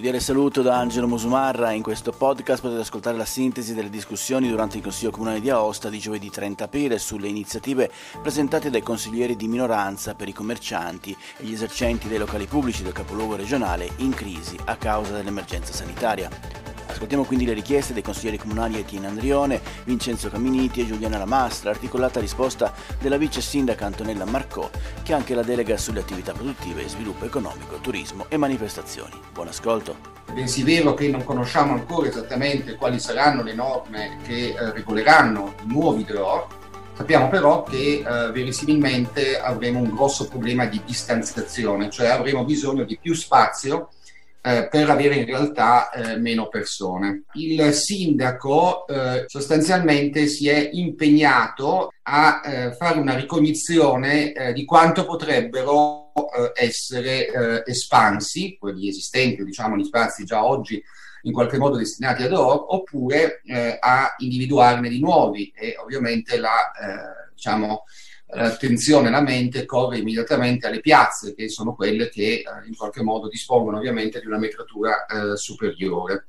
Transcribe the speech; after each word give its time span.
Cordiale 0.00 0.24
saluto 0.24 0.62
da 0.62 0.78
Angelo 0.78 1.06
Musumarra. 1.06 1.72
In 1.72 1.82
questo 1.82 2.10
podcast 2.10 2.62
potete 2.62 2.80
ascoltare 2.80 3.18
la 3.18 3.26
sintesi 3.26 3.74
delle 3.74 3.90
discussioni 3.90 4.48
durante 4.48 4.78
il 4.78 4.82
Consiglio 4.82 5.10
Comunale 5.10 5.42
di 5.42 5.50
Aosta 5.50 5.90
di 5.90 5.98
giovedì 5.98 6.30
30 6.30 6.64
aprile 6.64 6.98
sulle 6.98 7.28
iniziative 7.28 7.90
presentate 8.22 8.70
dai 8.70 8.80
consiglieri 8.80 9.36
di 9.36 9.46
minoranza 9.46 10.14
per 10.14 10.28
i 10.28 10.32
commercianti 10.32 11.14
e 11.36 11.44
gli 11.44 11.52
esercenti 11.52 12.08
dei 12.08 12.16
locali 12.16 12.46
pubblici 12.46 12.82
del 12.82 12.94
capoluogo 12.94 13.36
regionale 13.36 13.90
in 13.96 14.14
crisi 14.14 14.56
a 14.64 14.76
causa 14.76 15.12
dell'emergenza 15.12 15.74
sanitaria. 15.74 16.30
Ascoltiamo 16.90 17.24
quindi 17.24 17.44
le 17.44 17.52
richieste 17.52 17.92
dei 17.92 18.02
consiglieri 18.02 18.36
comunali 18.36 18.78
Etienne 18.78 19.06
Andrione, 19.06 19.60
Vincenzo 19.84 20.28
Caminiti 20.28 20.80
e 20.80 20.86
Giuliana 20.86 21.18
Lamastra, 21.18 21.70
articolata 21.70 22.20
risposta 22.20 22.74
della 22.98 23.16
vice 23.16 23.40
sindaca 23.40 23.86
Antonella 23.86 24.24
Marcò, 24.24 24.68
che 25.02 25.12
ha 25.12 25.16
anche 25.16 25.34
la 25.34 25.42
delega 25.42 25.76
sulle 25.76 26.00
attività 26.00 26.32
produttive, 26.32 26.88
sviluppo 26.88 27.24
economico, 27.24 27.78
turismo 27.80 28.26
e 28.28 28.36
manifestazioni. 28.36 29.14
Buon 29.32 29.48
ascolto. 29.48 29.89
Bensì 30.32 30.62
vero 30.62 30.94
che 30.94 31.08
non 31.08 31.24
conosciamo 31.24 31.72
ancora 31.72 32.08
esattamente 32.08 32.76
quali 32.76 33.00
saranno 33.00 33.42
le 33.42 33.54
norme 33.54 34.18
che 34.24 34.48
eh, 34.48 34.72
regoleranno 34.72 35.54
i 35.64 35.72
nuovi 35.72 36.04
DRO, 36.04 36.48
sappiamo 36.94 37.28
però 37.28 37.64
che 37.64 38.04
eh, 38.06 38.30
verosimilmente 38.30 39.40
avremo 39.40 39.80
un 39.80 39.90
grosso 39.90 40.28
problema 40.28 40.66
di 40.66 40.80
distanziazione, 40.84 41.90
cioè 41.90 42.08
avremo 42.08 42.44
bisogno 42.44 42.84
di 42.84 42.98
più 43.00 43.14
spazio 43.14 43.88
eh, 44.42 44.68
per 44.70 44.88
avere 44.88 45.16
in 45.16 45.26
realtà 45.26 45.90
eh, 45.90 46.16
meno 46.16 46.48
persone. 46.48 47.24
Il 47.34 47.72
sindaco 47.74 48.86
eh, 48.86 49.24
sostanzialmente 49.26 50.26
si 50.26 50.48
è 50.48 50.70
impegnato 50.72 51.92
a 52.02 52.40
eh, 52.42 52.72
fare 52.72 52.98
una 52.98 53.14
ricognizione 53.14 54.32
eh, 54.32 54.52
di 54.52 54.64
quanto 54.64 55.04
potrebbero 55.04 56.12
eh, 56.14 56.52
essere 56.54 57.64
espansi, 57.66 58.56
quelli 58.58 58.88
esistenti, 58.88 59.44
diciamo 59.44 59.76
gli 59.76 59.84
spazi 59.84 60.24
già 60.24 60.44
oggi 60.44 60.82
in 61.22 61.32
qualche 61.32 61.58
modo 61.58 61.76
destinati 61.76 62.22
ad 62.22 62.32
oro, 62.32 62.74
oppure 62.74 63.42
a 63.78 64.14
individuarne 64.18 64.88
di 64.88 65.00
nuovi 65.00 65.52
e 65.54 65.76
ovviamente 65.78 66.38
la 66.38 66.72
diciamo, 67.34 67.84
l'attenzione, 68.34 69.10
la 69.10 69.20
mente 69.20 69.64
corre 69.64 69.98
immediatamente 69.98 70.66
alle 70.66 70.80
piazze, 70.80 71.34
che 71.34 71.48
sono 71.48 71.74
quelle 71.74 72.08
che 72.08 72.22
eh, 72.22 72.44
in 72.66 72.76
qualche 72.76 73.02
modo 73.02 73.28
dispongono 73.28 73.78
ovviamente 73.78 74.20
di 74.20 74.26
una 74.26 74.38
metratura 74.38 75.06
eh, 75.06 75.36
superiore. 75.36 76.26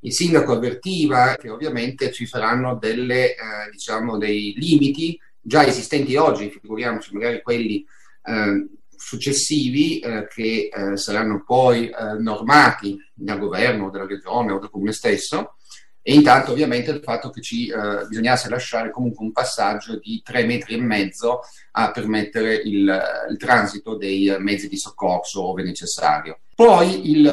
Il 0.00 0.12
sindaco 0.12 0.52
avvertiva 0.52 1.34
che 1.36 1.50
ovviamente 1.50 2.10
ci 2.10 2.26
saranno 2.26 2.76
delle, 2.76 3.34
eh, 3.34 3.36
diciamo, 3.70 4.16
dei 4.16 4.54
limiti 4.56 5.18
già 5.40 5.66
esistenti 5.66 6.16
oggi, 6.16 6.50
figuriamoci 6.50 7.12
magari 7.12 7.42
quelli 7.42 7.84
eh, 8.24 8.66
successivi 8.96 9.98
eh, 9.98 10.26
che 10.28 10.70
eh, 10.72 10.96
saranno 10.96 11.42
poi 11.44 11.90
normati 12.18 12.98
dal 13.14 13.38
governo, 13.38 13.90
dalla 13.90 14.06
regione 14.06 14.52
o 14.52 14.58
dal 14.58 14.70
comune 14.70 14.92
stesso, 14.92 15.56
e 16.02 16.14
intanto 16.14 16.52
ovviamente 16.52 16.90
il 16.90 17.02
fatto 17.02 17.30
che 17.30 17.42
ci 17.42 17.68
eh, 17.68 18.06
bisognasse 18.08 18.48
lasciare 18.48 18.90
comunque 18.90 19.24
un 19.24 19.32
passaggio 19.32 19.98
di 19.98 20.22
tre 20.24 20.44
metri 20.44 20.74
e 20.74 20.80
mezzo 20.80 21.40
a 21.72 21.90
permettere 21.90 22.54
il, 22.54 23.02
il 23.30 23.36
transito 23.36 23.96
dei 23.96 24.34
mezzi 24.38 24.68
di 24.68 24.78
soccorso 24.78 25.42
ove 25.42 25.62
necessario. 25.62 26.40
Poi 26.54 27.10
il 27.10 27.32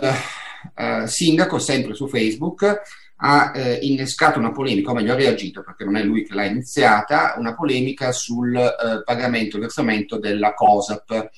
eh, 0.76 1.08
sindaco, 1.08 1.60
sempre 1.60 1.94
su 1.94 2.08
Facebook, 2.08 2.82
ha 3.20 3.52
eh, 3.56 3.80
innescato 3.82 4.38
una 4.38 4.52
polemica, 4.52 4.92
o 4.92 4.94
meglio 4.94 5.14
ha 5.14 5.16
reagito 5.16 5.64
perché 5.64 5.84
non 5.84 5.96
è 5.96 6.04
lui 6.04 6.24
che 6.24 6.36
l'ha 6.36 6.46
iniziata, 6.46 7.36
una 7.38 7.56
polemica 7.56 8.12
sul 8.12 8.56
eh, 8.56 9.04
pagamento, 9.04 9.56
il 9.56 9.64
versamento 9.64 10.20
della 10.20 10.54
COSAP 10.54 11.30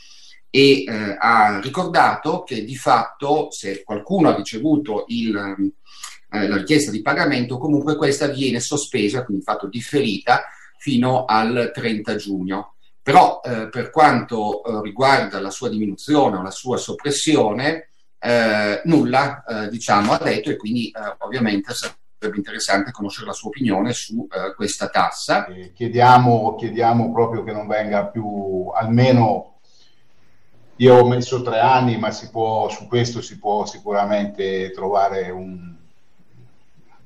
e 0.50 0.84
eh, 0.84 1.16
ha 1.18 1.60
ricordato 1.62 2.44
che 2.44 2.66
di 2.66 2.76
fatto 2.76 3.50
se 3.52 3.84
qualcuno 3.84 4.30
ha 4.30 4.36
ricevuto 4.36 5.06
il 5.08 5.74
eh, 6.32 6.48
la 6.48 6.58
richiesta 6.58 6.92
di 6.92 7.02
pagamento, 7.02 7.58
comunque 7.58 7.96
questa 7.96 8.28
viene 8.28 8.60
sospesa, 8.60 9.24
quindi 9.24 9.44
fatto 9.44 9.68
differita, 9.68 10.46
fino 10.78 11.26
al 11.26 11.72
30 11.74 12.16
giugno. 12.16 12.76
Però 13.02 13.42
eh, 13.44 13.70
per 13.70 13.90
quanto 13.90 14.64
eh, 14.64 14.82
riguarda 14.84 15.40
la 15.40 15.50
sua 15.50 15.70
diminuzione 15.70 16.38
o 16.38 16.42
la 16.42 16.52
sua 16.52 16.78
soppressione, 16.78 17.90
eh, 18.20 18.82
nulla 18.86 19.44
eh, 19.44 19.70
diciamo, 19.70 20.14
ha 20.14 20.18
detto 20.18 20.50
e 20.50 20.58
quindi 20.58 20.92
ovviamente 21.20 21.74
sarebbe 21.74 22.38
interessante 22.38 22.92
conoscere 22.92 23.28
la 23.28 23.34
sua 23.34 23.48
opinione 23.48 23.94
su 23.94 24.28
questa 24.56 24.90
tassa. 24.90 25.48
Chiediamo, 25.74 26.56
chiediamo 26.56 27.12
proprio 27.12 27.44
che 27.44 27.54
non 27.54 27.66
venga 27.66 28.06
più 28.06 28.70
almeno 28.76 29.60
io 30.76 30.96
ho 30.96 31.08
messo 31.08 31.42
tre 31.42 31.60
anni, 31.60 31.98
ma 31.98 32.10
può, 32.32 32.70
su 32.70 32.88
questo 32.88 33.22
si 33.22 33.38
può 33.38 33.66
sicuramente 33.66 34.72
trovare 34.72 35.30
un, 35.30 35.76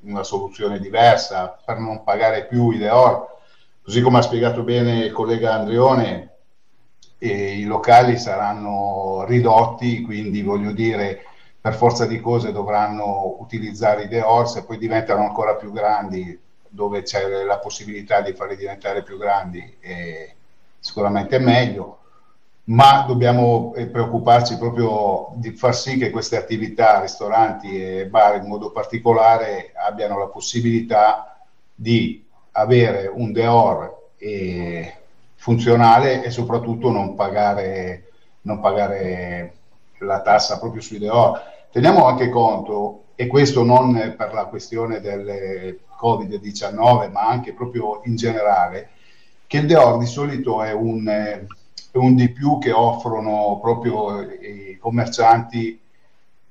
una 0.04 0.24
soluzione 0.24 0.80
diversa 0.80 1.60
per 1.66 1.80
non 1.80 2.04
pagare 2.04 2.46
più 2.46 2.72
i 2.72 2.78
Deor. 2.78 3.32
Così 3.82 4.02
come 4.02 4.20
ha 4.20 4.22
spiegato 4.22 4.64
bene 4.64 5.06
il 5.06 5.12
collega 5.12 5.54
Andrione, 5.54 6.32
eh, 7.18 7.58
i 7.58 7.64
locali 7.64 8.18
saranno 8.18 9.26
ridotti, 9.28 10.02
quindi 10.02 10.42
voglio 10.42 10.72
dire, 10.72 11.24
per 11.60 11.76
forza 11.76 12.06
di 12.06 12.20
cose 12.20 12.52
dovranno 12.52 13.38
utilizzare 13.40 14.04
i 14.04 14.08
Deor, 14.08 14.50
se 14.50 14.64
poi 14.64 14.78
diventano 14.78 15.24
ancora 15.24 15.56
più 15.56 15.72
grandi, 15.72 16.40
dove 16.68 17.04
c'è 17.04 17.44
la 17.44 17.60
possibilità 17.60 18.22
di 18.22 18.34
farli 18.34 18.56
diventare 18.56 19.04
più 19.04 19.18
grandi, 19.18 19.78
eh, 19.80 20.36
sicuramente 20.80 21.36
è 21.36 21.40
meglio 21.40 22.03
ma 22.66 23.04
dobbiamo 23.06 23.74
eh, 23.76 23.88
preoccuparci 23.88 24.58
proprio 24.58 25.32
di 25.36 25.52
far 25.52 25.76
sì 25.76 25.98
che 25.98 26.12
queste 26.12 26.38
attività, 26.38 27.02
ristoranti 27.02 27.82
e 27.82 28.08
bar 28.08 28.38
in 28.38 28.48
modo 28.48 28.72
particolare, 28.72 29.74
abbiano 29.76 30.18
la 30.18 30.28
possibilità 30.28 31.38
di 31.76 32.26
avere 32.52 33.08
un 33.08 33.32
deor 33.32 34.12
eh, 34.18 34.96
funzionale 35.36 36.24
e 36.24 36.30
soprattutto 36.30 36.90
non 36.90 37.16
pagare, 37.16 38.10
non 38.42 38.62
pagare 38.62 39.54
la 40.00 40.22
tassa 40.22 40.60
proprio 40.60 40.82
sui 40.82 41.00
deor. 41.00 41.42
Teniamo 41.70 42.06
anche 42.06 42.30
conto, 42.30 43.04
e 43.16 43.28
questo 43.28 43.64
non 43.64 44.16
per 44.18 44.34
la 44.34 44.46
questione 44.46 45.00
del 45.00 45.80
Covid-19, 46.00 47.12
ma 47.12 47.28
anche 47.28 47.54
proprio 47.54 48.02
in 48.06 48.16
generale, 48.16 48.90
che 49.48 49.58
il 49.58 49.68
deor 49.68 49.98
di 49.98 50.06
solito 50.06 50.64
è 50.64 50.72
un 50.72 51.08
eh, 51.08 51.46
un 51.94 52.16
di 52.16 52.30
più 52.30 52.58
che 52.60 52.72
offrono 52.72 53.60
proprio 53.62 54.22
i 54.22 54.78
commercianti 54.80 55.80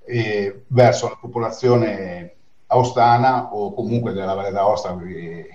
eh, 0.05 0.65
verso 0.69 1.09
la 1.09 1.19
popolazione 1.21 2.35
aostana 2.67 3.53
o 3.53 3.73
comunque 3.75 4.13
della 4.13 4.35
Valle 4.35 4.51
d'Aosta, 4.51 4.99
eh, 5.05 5.49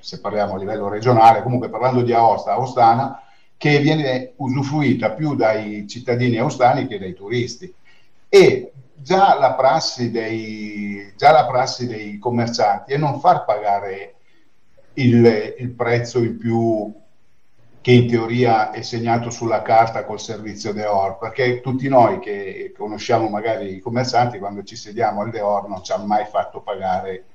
se 0.00 0.20
parliamo 0.20 0.54
a 0.54 0.58
livello 0.58 0.88
regionale, 0.88 1.42
comunque 1.42 1.68
parlando 1.68 2.02
di 2.02 2.12
Aosta, 2.12 2.52
Aostana, 2.52 3.20
che 3.56 3.78
viene 3.80 4.32
usufruita 4.36 5.12
più 5.12 5.34
dai 5.34 5.86
cittadini 5.88 6.38
aostani 6.38 6.86
che 6.86 6.98
dai 6.98 7.14
turisti. 7.14 7.72
E 8.28 8.72
già 8.94 9.38
la 9.38 9.54
prassi 9.54 10.10
dei, 10.10 11.12
la 11.18 11.46
prassi 11.46 11.86
dei 11.86 12.18
commercianti 12.18 12.92
è 12.92 12.96
non 12.96 13.18
far 13.20 13.44
pagare 13.44 14.14
il, 14.94 15.54
il 15.58 15.70
prezzo 15.70 16.18
in 16.18 16.38
più 16.38 16.94
che 17.86 17.92
in 17.92 18.08
teoria 18.08 18.72
è 18.72 18.82
segnato 18.82 19.30
sulla 19.30 19.62
carta 19.62 20.04
col 20.04 20.18
servizio 20.18 20.72
Deor, 20.72 21.18
perché 21.18 21.60
tutti 21.60 21.86
noi 21.86 22.18
che 22.18 22.74
conosciamo 22.76 23.28
magari 23.28 23.76
i 23.76 23.78
commercianti, 23.78 24.40
quando 24.40 24.64
ci 24.64 24.74
sediamo 24.74 25.20
al 25.20 25.30
Deor 25.30 25.68
non 25.68 25.84
ci 25.84 25.92
hanno 25.92 26.04
mai 26.04 26.24
fatto 26.24 26.62
pagare 26.62 27.26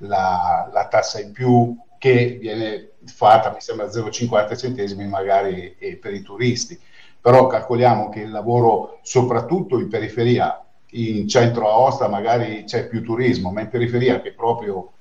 la, 0.00 0.68
la 0.70 0.88
tassa 0.88 1.22
in 1.22 1.32
più 1.32 1.74
che 1.96 2.36
viene 2.38 2.90
fatta, 3.06 3.50
mi 3.50 3.62
sembra 3.62 3.86
0,50 3.86 4.58
centesimi 4.58 5.06
magari 5.08 5.74
per 5.98 6.12
i 6.12 6.20
turisti. 6.20 6.78
Però 7.18 7.46
calcoliamo 7.46 8.10
che 8.10 8.20
il 8.20 8.30
lavoro, 8.30 8.98
soprattutto 9.00 9.78
in 9.78 9.88
periferia, 9.88 10.62
in 10.90 11.26
centro 11.28 11.70
Aosta 11.70 12.08
magari 12.08 12.64
c'è 12.64 12.88
più 12.88 13.02
turismo, 13.02 13.50
ma 13.52 13.62
in 13.62 13.70
periferia 13.70 14.20
che 14.20 14.34
proprio 14.34 14.92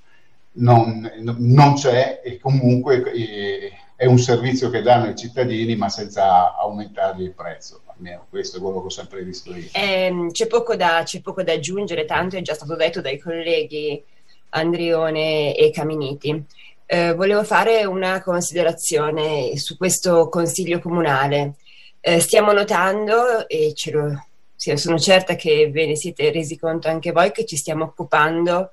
non, 0.53 1.11
non 1.19 1.73
c'è 1.73 2.21
e 2.23 2.39
comunque 2.39 3.11
eh, 3.11 3.71
è 4.03 4.05
un 4.05 4.17
servizio 4.17 4.69
che 4.69 4.81
danno 4.81 5.09
i 5.09 5.15
cittadini 5.15 5.77
ma 5.77 5.87
senza 5.87 6.57
aumentargli 6.57 7.23
il 7.23 7.33
prezzo. 7.33 7.83
Almeno 7.85 8.25
questo 8.29 8.57
è 8.57 8.59
quello 8.59 8.81
che 8.81 8.87
ho 8.87 8.89
sempre 8.89 9.23
visto 9.23 9.55
io. 9.55 9.69
Eh, 9.71 10.27
c'è, 10.31 10.47
poco 10.47 10.75
da, 10.75 11.03
c'è 11.05 11.21
poco 11.21 11.41
da 11.41 11.53
aggiungere, 11.53 12.03
tanto 12.03 12.35
è 12.35 12.41
già 12.41 12.53
stato 12.53 12.75
detto 12.75 12.99
dai 12.99 13.17
colleghi 13.17 14.03
Andrione 14.49 15.55
e 15.55 15.71
Caminiti. 15.71 16.43
Eh, 16.85 17.13
volevo 17.13 17.45
fare 17.45 17.85
una 17.85 18.21
considerazione 18.21 19.57
su 19.57 19.77
questo 19.77 20.27
consiglio 20.27 20.79
comunale. 20.79 21.53
Eh, 22.01 22.19
stiamo 22.19 22.51
notando, 22.51 23.47
e 23.47 23.73
ce 23.73 23.91
lo, 23.91 24.25
sono 24.55 24.99
certa 24.99 25.35
che 25.35 25.69
ve 25.71 25.87
ne 25.87 25.95
siete 25.95 26.29
resi 26.29 26.59
conto 26.59 26.89
anche 26.89 27.13
voi, 27.13 27.31
che 27.31 27.45
ci 27.45 27.55
stiamo 27.55 27.85
occupando 27.85 28.71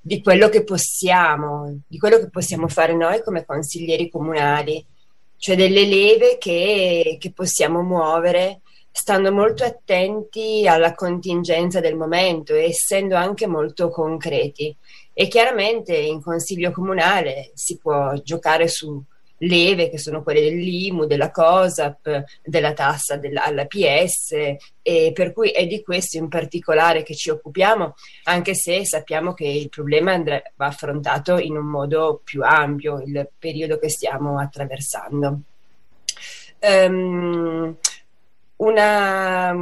di 0.00 0.22
quello 0.22 0.48
che 0.48 0.64
possiamo, 0.64 1.82
di 1.86 1.98
quello 1.98 2.18
che 2.18 2.30
possiamo 2.30 2.68
fare 2.68 2.94
noi 2.94 3.22
come 3.22 3.44
consiglieri 3.44 4.08
comunali, 4.08 4.84
cioè 5.36 5.56
delle 5.56 5.84
leve 5.84 6.38
che, 6.38 7.16
che 7.18 7.32
possiamo 7.32 7.82
muovere 7.82 8.60
stando 8.90 9.32
molto 9.32 9.64
attenti 9.64 10.66
alla 10.66 10.94
contingenza 10.94 11.80
del 11.80 11.96
momento 11.96 12.54
e 12.54 12.64
essendo 12.64 13.14
anche 13.16 13.46
molto 13.46 13.90
concreti. 13.90 14.74
E 15.12 15.28
chiaramente 15.28 15.96
in 15.96 16.22
consiglio 16.22 16.70
comunale 16.70 17.50
si 17.54 17.78
può 17.78 18.14
giocare 18.22 18.68
su 18.68 19.02
leve 19.40 19.88
che 19.88 19.98
sono 19.98 20.22
quelle 20.22 20.40
dell'IMU, 20.40 21.06
della 21.06 21.30
COSAP, 21.30 22.24
della 22.42 22.72
tassa 22.72 23.16
della, 23.16 23.44
alla 23.44 23.66
PS 23.66 24.32
e 24.82 25.12
per 25.14 25.32
cui 25.32 25.50
è 25.50 25.66
di 25.66 25.82
questo 25.82 26.18
in 26.18 26.28
particolare 26.28 27.02
che 27.02 27.14
ci 27.14 27.30
occupiamo, 27.30 27.94
anche 28.24 28.54
se 28.54 28.84
sappiamo 28.84 29.32
che 29.32 29.46
il 29.46 29.68
problema 29.68 30.12
andrà, 30.12 30.42
va 30.56 30.66
affrontato 30.66 31.38
in 31.38 31.56
un 31.56 31.66
modo 31.66 32.20
più 32.22 32.42
ampio, 32.42 33.00
il 33.00 33.28
periodo 33.38 33.78
che 33.78 33.88
stiamo 33.88 34.38
attraversando. 34.38 35.40
Um, 36.60 37.76
una 38.56 39.54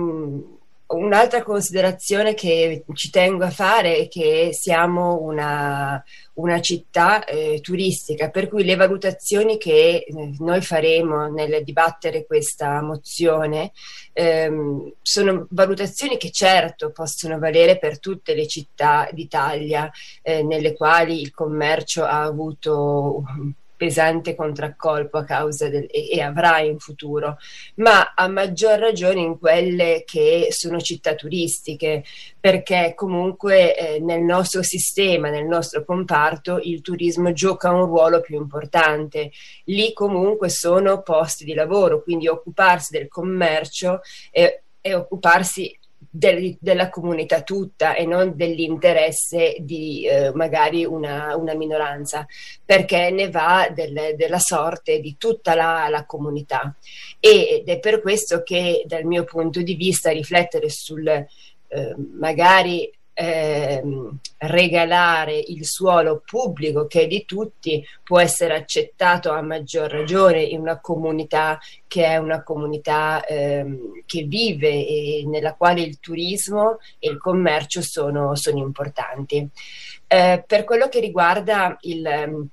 Un'altra 0.89 1.43
considerazione 1.43 2.33
che 2.33 2.83
ci 2.95 3.11
tengo 3.11 3.45
a 3.45 3.51
fare 3.51 3.99
è 3.99 4.09
che 4.09 4.55
siamo 4.55 5.21
una, 5.21 6.03
una 6.39 6.61
città 6.61 7.25
eh, 7.25 7.61
turistica, 7.61 8.31
per 8.31 8.49
cui 8.49 8.65
le 8.65 8.77
valutazioni 8.77 9.59
che 9.59 10.05
eh, 10.07 10.35
noi 10.39 10.61
faremo 10.63 11.29
nel 11.29 11.63
dibattere 11.65 12.27
questa 12.27 12.81
mozione 12.83 13.73
ehm, 14.13 14.93
sono 15.03 15.47
valutazioni 15.51 16.17
che 16.17 16.31
certo 16.31 16.91
possono 16.91 17.39
valere 17.39 17.79
per 17.79 17.99
tutte 17.99 18.35
le 18.35 18.47
città 18.47 19.09
d'Italia 19.13 19.91
eh, 20.23 20.43
nelle 20.43 20.75
quali 20.75 21.21
il 21.21 21.33
commercio 21.33 22.05
ha 22.05 22.23
avuto 22.23 23.25
pesante 23.79 24.35
contraccolpo 24.35 25.19
a 25.19 25.25
causa 25.25 25.69
del, 25.69 25.87
e, 25.89 26.11
e, 26.11 26.21
avrà 26.21 26.59
in 26.59 26.81
futuro, 26.81 27.39
ma 27.77 28.13
a 28.15 28.27
maggior 28.27 28.79
ragione 28.79 29.21
in 29.21 29.39
quelle 29.39 30.03
che 30.05 30.49
sono 30.51 30.81
città 30.81 31.15
turistiche, 31.15 32.05
perché 32.41 32.93
comunque 32.97 33.77
eh, 33.77 34.01
nel 34.01 34.23
nostro 34.23 34.63
sistema, 34.63 35.31
nel 35.31 35.47
nostro 35.47 35.85
comparto, 35.85 36.59
il 36.61 36.83
turismo 36.83 37.33
gioca 37.33 37.71
un 37.71 37.85
ruolo 37.87 38.21
più 38.21 38.37
importante. 38.37 39.31
Lì 39.67 39.93
comunque 39.93 40.49
sono 40.49 41.03
posti 41.03 41.45
di 41.45 41.55
lavoro, 41.55 42.03
quindi 42.03 42.27
occuparsi 42.27 42.99
del 42.99 43.07
commercio 43.07 44.01
e, 44.33 44.63
e 44.81 44.95
occuparsi 44.95 45.78
del, 46.11 46.57
della 46.61 46.89
comunità 46.89 47.43
tutta 47.43 47.95
e 47.95 48.07
non 48.07 48.35
dell'interesse 48.35 49.57
di 49.61 50.07
eh, 50.07 50.33
magari 50.35 50.85
una, 50.85 51.37
una, 51.37 51.55
minoranza, 51.55 52.27
perché 52.65 53.11
ne 53.11 53.31
va 53.31 53.71
del, 53.73 54.15
della 54.17 54.39
sorte 54.39 55.01
di 55.01 55.17
tutta 55.19 55.55
la, 55.55 55.89
la, 55.89 56.05
comunità. 56.07 56.75
Ed 57.21 57.69
è 57.69 57.79
per 57.79 58.01
questo 58.01 58.43
che 58.43 58.85
dal 58.87 59.05
mio 59.05 59.25
punto 59.25 59.61
di 59.63 59.75
vista 59.75 60.11
riflettere 60.11 60.69
sul 60.71 61.07
eh, 61.71 61.95
magari 62.19 62.91
eh, 63.21 63.83
regalare 64.39 65.37
il 65.37 65.67
suolo 65.67 66.23
pubblico 66.25 66.87
che 66.87 67.03
è 67.03 67.07
di 67.09 67.25
tutti 67.25 67.85
può 68.05 68.21
essere 68.21 68.55
accettato 68.55 69.33
a 69.33 69.43
maggior 69.43 69.91
ragione 69.91 70.41
in 70.41 70.61
una 70.61 70.79
comunità 70.79 71.59
che 71.89 72.05
è 72.05 72.17
una 72.19 72.45
comunità 72.45 73.25
ehm, 73.25 74.03
che 74.07 74.23
vive 74.23 74.69
e 74.69 75.25
nella 75.27 75.55
quale 75.55 75.81
il 75.81 75.99
turismo 75.99 76.79
e 77.01 77.11
il 77.11 77.19
commercio 77.19 77.83
sono, 77.83 78.37
sono 78.37 78.59
importanti. 78.59 79.49
Eh, 80.07 80.45
per 80.47 80.63
quello 80.63 80.89
che 80.89 81.01
riguarda 81.01 81.77
il 81.81 82.49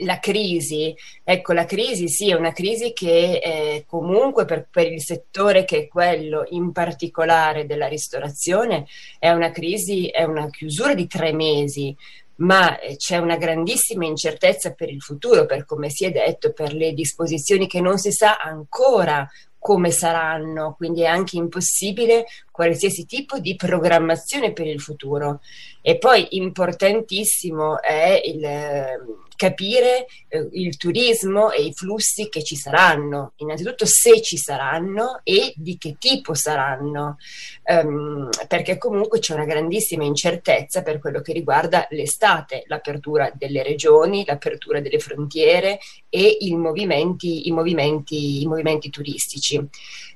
la 0.00 0.18
crisi, 0.18 0.94
ecco 1.22 1.52
la 1.52 1.64
crisi 1.64 2.08
sì 2.08 2.30
è 2.30 2.34
una 2.34 2.52
crisi 2.52 2.92
che 2.92 3.40
eh, 3.42 3.84
comunque 3.86 4.44
per, 4.44 4.68
per, 4.70 4.90
il 4.90 5.02
settore 5.02 5.64
che 5.64 5.78
è 5.78 5.88
quello 5.88 6.44
in 6.50 6.72
particolare 6.72 7.66
della 7.66 7.86
ristorazione 7.86 8.86
è 9.18 9.30
una 9.30 9.50
crisi, 9.50 10.08
è 10.08 10.24
una 10.24 10.48
chiusura 10.50 10.94
di 10.94 11.06
tre 11.06 11.32
mesi, 11.32 11.94
ma 12.36 12.78
eh, 12.78 12.96
c'è 12.96 13.18
una 13.18 13.36
grandissima 13.36 14.04
incertezza 14.04 14.72
per 14.72 14.90
il 14.90 15.00
futuro, 15.00 15.46
per 15.46 15.64
come 15.64 15.90
si 15.90 16.04
è 16.04 16.10
detto, 16.10 16.52
per 16.52 16.72
le 16.72 16.92
disposizioni 16.92 17.66
che 17.66 17.80
non 17.80 17.98
si 17.98 18.12
sa 18.12 18.36
ancora 18.36 19.28
come 19.58 19.90
saranno, 19.90 20.74
quindi 20.76 21.02
è 21.02 21.06
anche 21.06 21.36
impossibile 21.36 22.26
qualsiasi 22.50 23.06
tipo 23.06 23.38
di 23.38 23.56
programmazione 23.56 24.52
per 24.52 24.66
il 24.66 24.80
futuro. 24.80 25.40
E 25.82 25.98
poi 25.98 26.36
importantissimo 26.36 27.82
è 27.82 28.20
il 28.24 29.27
capire 29.38 30.08
eh, 30.26 30.48
il 30.50 30.76
turismo 30.76 31.52
e 31.52 31.62
i 31.62 31.72
flussi 31.72 32.28
che 32.28 32.42
ci 32.42 32.56
saranno, 32.56 33.34
innanzitutto 33.36 33.86
se 33.86 34.20
ci 34.20 34.36
saranno 34.36 35.20
e 35.22 35.52
di 35.54 35.78
che 35.78 35.94
tipo 35.96 36.34
saranno, 36.34 37.18
um, 37.62 38.28
perché 38.48 38.78
comunque 38.78 39.20
c'è 39.20 39.34
una 39.34 39.44
grandissima 39.44 40.02
incertezza 40.02 40.82
per 40.82 40.98
quello 40.98 41.20
che 41.20 41.32
riguarda 41.32 41.86
l'estate, 41.90 42.64
l'apertura 42.66 43.30
delle 43.32 43.62
regioni, 43.62 44.24
l'apertura 44.26 44.80
delle 44.80 44.98
frontiere 44.98 45.78
e 46.08 46.38
i 46.40 46.56
movimenti, 46.56 47.46
i 47.46 47.52
movimenti, 47.52 48.42
i 48.42 48.46
movimenti 48.46 48.90
turistici. 48.90 49.64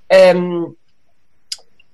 Um, 0.08 0.74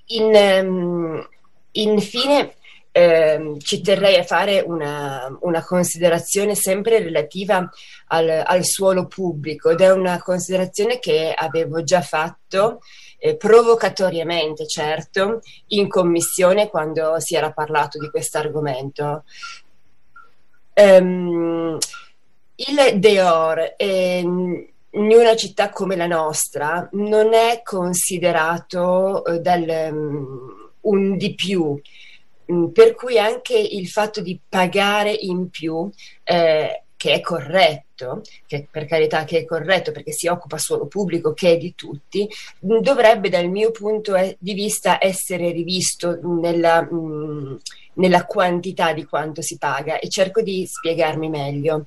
in, 0.07 0.35
um, 0.65 1.29
infine, 1.73 2.55
eh, 2.91 3.55
ci 3.59 3.81
terrei 3.81 4.17
a 4.17 4.25
fare 4.25 4.61
una, 4.61 5.29
una 5.43 5.63
considerazione 5.65 6.55
sempre 6.55 6.99
relativa 6.99 7.69
al, 8.09 8.43
al, 8.45 8.65
suolo 8.65 9.07
pubblico 9.07 9.71
ed 9.71 9.81
è 9.81 9.93
una 9.93 10.21
considerazione 10.21 10.99
che 10.99 11.33
avevo 11.35 11.83
già 11.85 12.01
fatto 12.01 12.81
eh, 13.19 13.37
provocatoriamente, 13.37 14.67
certo, 14.67 15.41
in 15.69 15.89
commissione 15.89 16.69
quando 16.69 17.21
si 17.21 17.35
era 17.35 17.53
parlato 17.53 17.99
di 17.99 18.09
questo 18.11 18.39
argomento. 18.39 19.25
Um, 20.75 21.77
il 22.55 22.99
Deor 22.99 23.75
in 23.79 24.67
una 24.91 25.37
città 25.37 25.71
come 25.71 25.97
la 25.97 26.07
nostra 26.07 26.89
non 26.93 27.35
è 27.35 27.63
considerato 27.63 29.25
eh, 29.25 29.41
dal, 29.41 29.91
um, 29.91 30.71
un 30.81 31.17
di 31.17 31.35
più 31.35 31.81
Mm, 31.81 31.98
per 32.73 32.95
cui 32.95 33.19
anche 33.19 33.59
il 33.59 33.89
fatto 33.89 34.21
di 34.21 34.39
pagare 34.49 35.13
in 35.13 35.51
più, 35.51 35.91
eh, 36.25 36.83
che 36.97 37.13
è 37.13 37.21
corretto, 37.21 38.23
che 38.47 38.67
per 38.69 38.87
carità 38.87 39.25
che 39.25 39.39
è 39.39 39.45
corretto 39.45 39.93
perché 39.93 40.13
si 40.13 40.27
occupa 40.27 40.59
solo 40.59 40.87
pubblico, 40.87 41.33
che 41.33 41.53
è 41.53 41.57
di 41.57 41.75
tutti, 41.77 42.29
mm, 42.67 42.79
dovrebbe 42.79 43.29
dal 43.29 43.49
mio 43.49 43.71
punto 43.71 44.15
di 44.39 44.55
vista 44.55 44.99
essere 45.01 45.53
rivisto 45.53 46.19
nella... 46.23 46.83
Mh, 46.83 46.97
mm, 46.97 47.57
nella 47.99 48.27
quantità 48.27 48.93
di 48.93 49.05
quanto 49.05 49.43
si 49.43 49.59
paga 49.59 49.99
e 49.99 50.09
cerco 50.09 50.41
di 50.41 50.67
spiegarmi 50.67 51.29
meglio. 51.29 51.87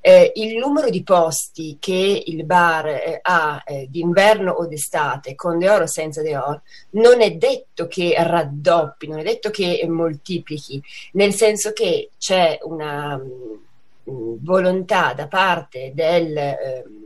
Eh, 0.00 0.32
il 0.36 0.56
numero 0.56 0.90
di 0.90 1.02
posti 1.02 1.76
che 1.78 2.22
il 2.26 2.44
bar 2.44 2.86
eh, 2.86 3.18
ha 3.22 3.62
eh, 3.66 3.86
d'inverno 3.88 4.52
o 4.52 4.66
d'estate 4.66 5.34
con 5.34 5.58
De 5.58 5.68
Oro 5.68 5.84
o 5.84 5.88
senza 5.88 6.22
De 6.22 6.36
Oro 6.36 6.62
non 6.90 7.20
è 7.20 7.32
detto 7.32 7.86
che 7.86 8.14
raddoppi, 8.16 9.08
non 9.08 9.18
è 9.18 9.22
detto 9.22 9.50
che 9.50 9.86
moltiplichi, 9.88 10.82
nel 11.12 11.34
senso 11.34 11.72
che 11.72 12.10
c'è 12.18 12.58
una 12.62 13.16
mh, 13.16 14.10
mm, 14.10 14.34
volontà 14.40 15.12
da 15.14 15.26
parte 15.26 15.92
del... 15.94 16.98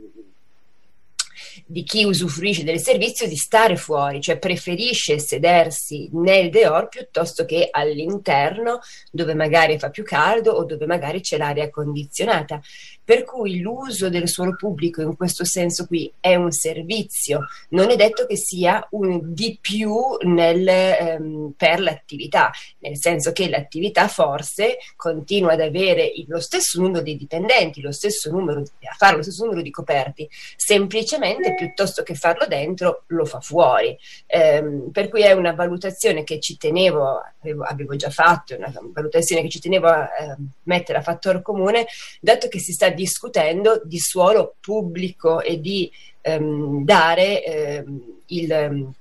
Di 1.67 1.81
chi 1.81 2.03
usufruisce 2.03 2.63
del 2.63 2.79
servizio 2.79 3.27
di 3.27 3.35
stare 3.35 3.75
fuori, 3.75 4.21
cioè 4.21 4.37
preferisce 4.37 5.17
sedersi 5.17 6.07
nel 6.13 6.51
Deor 6.51 6.89
piuttosto 6.89 7.43
che 7.43 7.69
all'interno 7.71 8.81
dove 9.11 9.33
magari 9.33 9.79
fa 9.79 9.89
più 9.89 10.03
caldo 10.03 10.51
o 10.51 10.63
dove 10.63 10.85
magari 10.85 11.21
c'è 11.21 11.37
l'aria 11.37 11.71
condizionata. 11.71 12.61
Per 13.05 13.23
cui 13.23 13.59
l'uso 13.59 14.09
del 14.09 14.27
suolo 14.27 14.55
pubblico 14.55 14.99
in 14.99 15.15
questo 15.15 15.45
senso 15.45 15.85
qui 15.85 16.11
è 16.19 16.33
un 16.33 16.51
servizio, 16.51 17.45
non 17.69 17.91
è 17.91 17.95
detto 17.95 18.25
che 18.25 18.35
sia 18.35 18.85
un 18.91 19.33
di 19.33 19.59
più 19.61 20.17
nel, 20.21 20.67
ehm, 20.67 21.53
per 21.55 21.81
l'attività, 21.81 22.51
nel 22.79 22.97
senso 22.97 23.31
che 23.31 23.47
l'attività 23.47 24.07
forse 24.07 24.77
continua 24.95 25.51
ad 25.51 25.61
avere 25.61 26.13
lo 26.25 26.39
stesso 26.39 26.81
numero 26.81 27.03
di 27.03 27.15
dipendenti, 27.15 27.79
lo 27.79 27.91
stesso 27.91 28.31
numero, 28.31 28.61
a 28.61 28.95
fare 28.97 29.17
lo 29.17 29.21
stesso 29.21 29.43
numero 29.43 29.61
di 29.61 29.69
coperti, 29.69 30.27
semplicemente 30.55 31.53
piuttosto 31.53 32.01
che 32.01 32.15
farlo 32.15 32.47
dentro 32.47 33.03
lo 33.07 33.25
fa 33.25 33.39
fuori. 33.39 33.95
Ehm, 34.25 34.89
per 34.91 35.09
cui 35.09 35.21
è 35.21 35.31
una 35.31 35.53
valutazione 35.53 36.23
che 36.23 36.39
ci 36.39 36.57
tenevo, 36.57 37.21
avevo, 37.41 37.63
avevo 37.65 37.95
già 37.95 38.09
fatto, 38.09 38.55
una 38.55 38.73
valutazione 38.93 39.43
che 39.43 39.49
ci 39.49 39.59
tenevo 39.59 39.87
a 39.87 40.03
eh, 40.05 40.35
mettere 40.63 40.97
a 40.97 41.01
fattor 41.03 41.43
comune, 41.43 41.85
dato 42.19 42.47
che 42.47 42.57
si 42.57 42.73
sta 42.73 42.89
discutendo 42.95 43.79
di 43.83 43.99
suolo 43.99 44.55
pubblico 44.59 45.41
e 45.41 45.61
di 45.61 45.91
ehm, 46.21 46.83
dare 46.83 47.43
ehm, 47.43 48.01
il, 48.27 48.93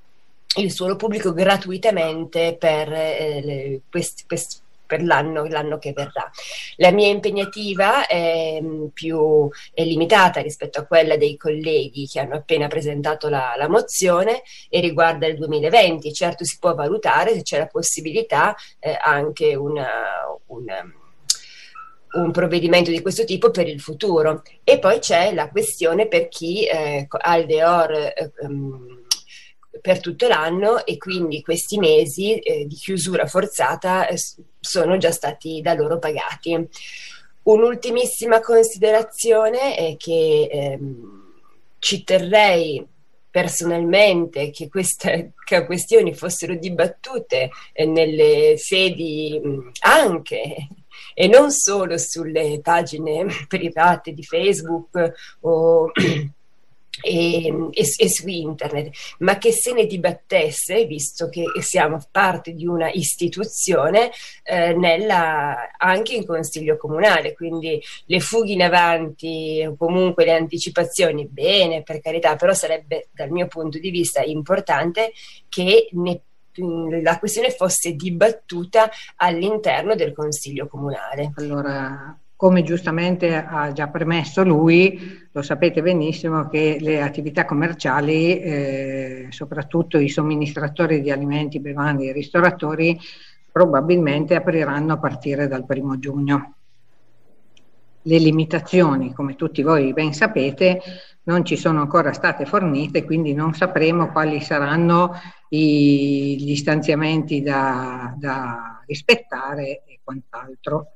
il, 0.56 0.72
suolo 0.72 0.96
pubblico 0.96 1.32
gratuitamente 1.32 2.56
per, 2.58 2.92
eh, 2.92 3.40
le, 3.42 3.80
questi, 3.90 4.24
questi, 4.26 4.56
per 4.86 5.02
l'anno, 5.02 5.44
l'anno, 5.46 5.78
che 5.78 5.92
verrà. 5.92 6.30
La 6.76 6.90
mia 6.90 7.08
impegnativa 7.08 8.06
è 8.06 8.60
mm, 8.60 8.86
più 8.92 9.48
è 9.72 9.82
limitata 9.82 10.40
rispetto 10.40 10.80
a 10.80 10.84
quella 10.84 11.16
dei 11.16 11.36
colleghi 11.36 12.06
che 12.06 12.20
hanno 12.20 12.34
appena 12.34 12.68
presentato 12.68 13.28
la, 13.28 13.54
la, 13.56 13.68
mozione 13.68 14.42
e 14.68 14.80
riguarda 14.80 15.26
il 15.26 15.36
2020. 15.36 16.12
Certo 16.12 16.44
si 16.44 16.58
può 16.58 16.74
valutare 16.74 17.34
se 17.34 17.42
c'è 17.42 17.58
la 17.58 17.66
possibilità 17.66 18.54
eh, 18.78 18.96
anche 19.00 19.54
una, 19.54 19.88
una 20.46 20.84
un 22.14 22.30
provvedimento 22.30 22.90
di 22.90 23.00
questo 23.00 23.24
tipo 23.24 23.50
per 23.50 23.68
il 23.68 23.80
futuro. 23.80 24.42
E 24.62 24.78
poi 24.78 24.98
c'è 24.98 25.32
la 25.32 25.48
questione 25.48 26.06
per 26.06 26.28
chi 26.28 26.66
eh, 26.66 27.06
ha 27.08 27.36
il 27.36 27.46
Deor 27.46 27.92
eh, 27.92 28.32
um, 28.40 29.02
per 29.80 30.00
tutto 30.00 30.28
l'anno 30.28 30.84
e 30.86 30.96
quindi 30.96 31.42
questi 31.42 31.78
mesi 31.78 32.38
eh, 32.38 32.66
di 32.66 32.74
chiusura 32.74 33.26
forzata 33.26 34.06
eh, 34.06 34.16
sono 34.60 34.96
già 34.96 35.10
stati 35.10 35.60
da 35.60 35.74
loro 35.74 35.98
pagati. 35.98 36.68
Un'ultimissima 37.42 38.40
considerazione 38.40 39.76
è 39.76 39.96
che 39.98 40.48
ehm, 40.50 41.32
ci 41.78 42.02
terrei 42.02 42.86
personalmente 43.30 44.50
che 44.50 44.68
queste 44.68 45.32
che 45.44 45.66
questioni 45.66 46.14
fossero 46.14 46.54
dibattute 46.54 47.50
eh, 47.72 47.84
nelle 47.84 48.54
sedi 48.56 49.40
anche 49.80 50.68
e 51.14 51.28
non 51.28 51.50
solo 51.50 51.96
sulle 51.96 52.60
pagine 52.62 53.26
private 53.48 54.12
di 54.12 54.22
Facebook 54.22 55.36
o 55.40 55.90
e, 57.02 57.46
e, 57.46 57.94
e, 57.96 58.08
su 58.08 58.28
internet, 58.28 58.96
ma 59.18 59.36
che 59.38 59.52
se 59.52 59.72
ne 59.72 59.86
dibattesse, 59.86 60.84
visto 60.86 61.28
che 61.28 61.44
siamo 61.60 61.98
parte 62.10 62.52
di 62.52 62.66
una 62.66 62.90
istituzione, 62.90 64.10
eh, 64.42 64.74
nella, 64.74 65.70
anche 65.76 66.14
in 66.14 66.26
consiglio 66.26 66.76
comunale. 66.76 67.34
Quindi 67.34 67.80
le 68.06 68.20
fughe 68.20 68.52
in 68.52 68.62
avanti 68.62 69.64
o 69.66 69.76
comunque 69.76 70.24
le 70.24 70.32
anticipazioni, 70.32 71.26
bene, 71.26 71.82
per 71.82 72.00
carità, 72.00 72.36
però 72.36 72.52
sarebbe 72.52 73.08
dal 73.12 73.30
mio 73.30 73.48
punto 73.48 73.78
di 73.78 73.90
vista 73.90 74.22
importante 74.22 75.12
che 75.48 75.88
ne 75.92 76.20
la 76.56 77.18
questione 77.18 77.50
fosse 77.50 77.94
dibattuta 77.94 78.90
all'interno 79.16 79.94
del 79.94 80.12
Consiglio 80.12 80.66
Comunale. 80.66 81.32
Allora, 81.36 82.16
come 82.36 82.62
giustamente 82.62 83.34
ha 83.34 83.72
già 83.72 83.88
premesso 83.88 84.44
lui, 84.44 85.28
lo 85.32 85.42
sapete 85.42 85.82
benissimo 85.82 86.48
che 86.48 86.78
le 86.80 87.00
attività 87.00 87.44
commerciali, 87.44 88.38
eh, 88.38 89.26
soprattutto 89.30 89.98
i 89.98 90.08
somministratori 90.08 91.00
di 91.00 91.10
alimenti, 91.10 91.60
bevande 91.60 92.06
e 92.06 92.12
ristoratori, 92.12 92.98
probabilmente 93.50 94.34
apriranno 94.34 94.94
a 94.94 94.98
partire 94.98 95.48
dal 95.48 95.64
primo 95.64 95.98
giugno. 95.98 96.54
Le 98.06 98.18
limitazioni, 98.18 99.14
come 99.14 99.34
tutti 99.34 99.62
voi 99.62 99.94
ben 99.94 100.12
sapete, 100.12 100.80
non 101.24 101.44
ci 101.44 101.56
sono 101.56 101.80
ancora 101.80 102.12
state 102.12 102.44
fornite, 102.44 103.04
quindi 103.04 103.32
non 103.32 103.54
sapremo 103.54 104.12
quali 104.12 104.40
saranno 104.42 105.14
i, 105.48 106.36
gli 106.38 106.54
stanziamenti 106.54 107.40
da, 107.40 108.14
da 108.18 108.82
rispettare 108.86 109.84
e 109.86 110.00
quant'altro. 110.02 110.92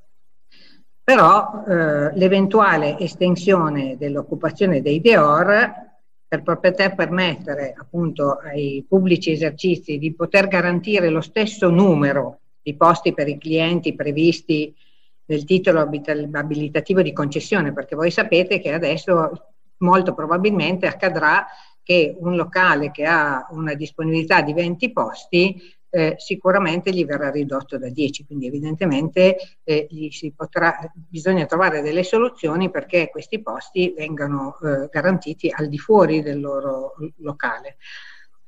Però 1.03 1.65
eh, 1.67 2.13
l'eventuale 2.15 2.99
estensione 2.99 3.97
dell'occupazione 3.97 4.83
dei 4.83 5.01
Deor 5.01 5.87
per 6.29 6.43
poter 6.43 6.95
permettere 6.95 7.75
appunto 7.75 8.33
ai 8.37 8.85
pubblici 8.87 9.31
esercizi 9.31 9.97
di 9.97 10.13
poter 10.13 10.47
garantire 10.47 11.09
lo 11.09 11.23
stesso 11.23 11.71
numero 11.71 12.41
di 12.61 12.77
posti 12.77 13.15
per 13.15 13.29
i 13.29 13.39
clienti 13.39 13.95
previsti 13.95 14.75
nel 15.29 15.45
titolo 15.45 15.81
abilitativo 15.81 17.03
di 17.03 17.13
concessione, 17.13 17.73
perché 17.73 17.95
voi 17.95 18.11
sapete 18.11 18.61
che 18.61 18.73
adesso 18.73 19.31
molto 19.79 20.15
probabilmente 20.15 20.87
accadrà 20.87 21.47
che 21.83 22.17
un 22.19 22.37
locale 22.37 22.91
che 22.91 23.05
ha 23.05 23.47
una 23.51 23.75
disponibilità 23.75 24.43
di 24.43 24.53
20 24.53 24.93
posti 24.93 25.77
eh, 25.91 26.17
sicuramente 26.19 26.93
gli 26.93 27.05
verrà 27.05 27.31
ridotto 27.31 27.79
da 27.79 27.89
10, 27.89 28.27
quindi 28.27 28.47
evidentemente 28.47 29.37
eh, 29.65 29.89
potrà, 30.37 30.77
bisogna 30.95 31.47
trovare 31.47 31.81
delle 31.81 32.03
soluzioni 32.03 32.71
perché 32.71 33.09
questi 33.09 33.41
posti 33.41 33.95
vengano 33.97 34.59
eh, 34.61 34.89
garantiti 34.91 35.51
al 35.55 35.69
di 35.69 35.79
fuori 35.79 36.23
del 36.23 36.41
loro 36.41 36.95
locale. 37.19 37.77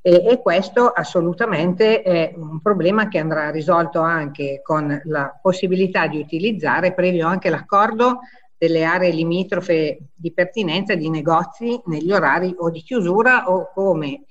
E, 0.02 0.25
e, 0.26 0.40
questo 0.40 0.88
assolutamente 0.88 2.00
è 2.00 2.33
un 2.35 2.62
problema 2.62 3.09
che 3.09 3.19
andrà 3.19 3.50
risolto 3.50 4.00
anche 4.00 4.61
con 4.62 4.99
la 5.04 5.38
possibilità 5.42 6.07
di 6.07 6.19
utilizzare, 6.19 6.95
previo 6.95 7.26
anche 7.26 7.50
l'accordo 7.50 8.21
delle 8.57 8.85
aree 8.85 9.11
limitrofe 9.11 9.99
di 10.14 10.33
pertinenza 10.33 10.95
di 10.95 11.11
negozi 11.11 11.80
negli 11.87 12.12
orari 12.12 12.54
o 12.57 12.71
di 12.71 12.80
chiusura 12.80 13.50
o 13.50 13.71
come. 13.75 14.25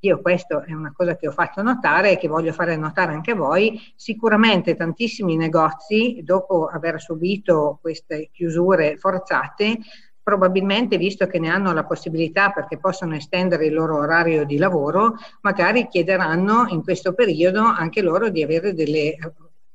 Io 0.00 0.20
questo 0.20 0.62
è 0.62 0.72
una 0.72 0.92
cosa 0.94 1.16
che 1.16 1.28
ho 1.28 1.32
fatto 1.32 1.62
notare 1.62 2.12
e 2.12 2.18
che 2.18 2.28
voglio 2.28 2.52
fare 2.52 2.76
notare 2.76 3.12
anche 3.12 3.30
a 3.30 3.36
voi, 3.36 3.80
sicuramente 3.96 4.76
tantissimi 4.76 5.36
negozi 5.36 6.20
dopo 6.22 6.66
aver 6.66 7.00
subito 7.00 7.78
queste 7.80 8.28
chiusure 8.32 8.98
forzate 8.98 9.78
probabilmente 10.26 10.96
visto 10.96 11.28
che 11.28 11.38
ne 11.38 11.48
hanno 11.48 11.72
la 11.72 11.84
possibilità 11.84 12.50
perché 12.50 12.78
possono 12.78 13.14
estendere 13.14 13.66
il 13.66 13.72
loro 13.72 13.98
orario 13.98 14.44
di 14.44 14.56
lavoro, 14.56 15.14
magari 15.42 15.86
chiederanno 15.86 16.66
in 16.70 16.82
questo 16.82 17.14
periodo 17.14 17.60
anche 17.60 18.02
loro 18.02 18.28
di 18.28 18.42
avere 18.42 18.74
delle 18.74 19.14
eh, 19.14 19.32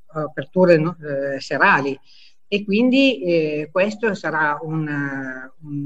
aperture 0.08 0.74
eh, 0.74 1.40
serali. 1.40 1.98
E 2.50 2.66
quindi 2.66 3.24
eh, 3.24 3.70
questo 3.72 4.14
sarà 4.14 4.60
un, 4.62 4.90
un 5.62 5.86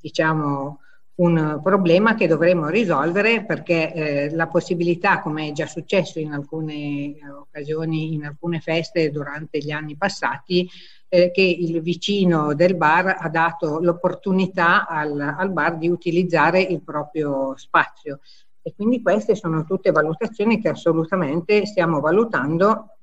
diciamo, 0.00 0.80
un 1.16 1.60
problema 1.62 2.14
che 2.14 2.26
dovremo 2.26 2.68
risolvere 2.68 3.44
perché 3.44 3.92
eh, 3.92 4.34
la 4.34 4.46
possibilità, 4.46 5.20
come 5.20 5.48
è 5.48 5.52
già 5.52 5.66
successo 5.66 6.18
in 6.18 6.32
alcune 6.32 7.16
occasioni, 7.38 8.14
in 8.14 8.24
alcune 8.24 8.60
feste 8.60 9.10
durante 9.10 9.58
gli 9.58 9.72
anni 9.72 9.94
passati, 9.94 10.66
eh, 11.10 11.30
che 11.32 11.42
il 11.42 11.82
vicino 11.82 12.54
del 12.54 12.76
bar 12.76 13.16
ha 13.18 13.28
dato 13.28 13.80
l'opportunità 13.80 14.86
al, 14.86 15.20
al 15.20 15.50
bar 15.50 15.76
di 15.76 15.88
utilizzare 15.88 16.60
il 16.60 16.80
proprio 16.82 17.54
spazio. 17.56 18.20
E 18.62 18.72
quindi 18.74 19.02
queste 19.02 19.34
sono 19.34 19.64
tutte 19.64 19.90
valutazioni 19.90 20.60
che 20.60 20.68
assolutamente 20.68 21.66
stiamo 21.66 22.00
valutando 22.00 22.96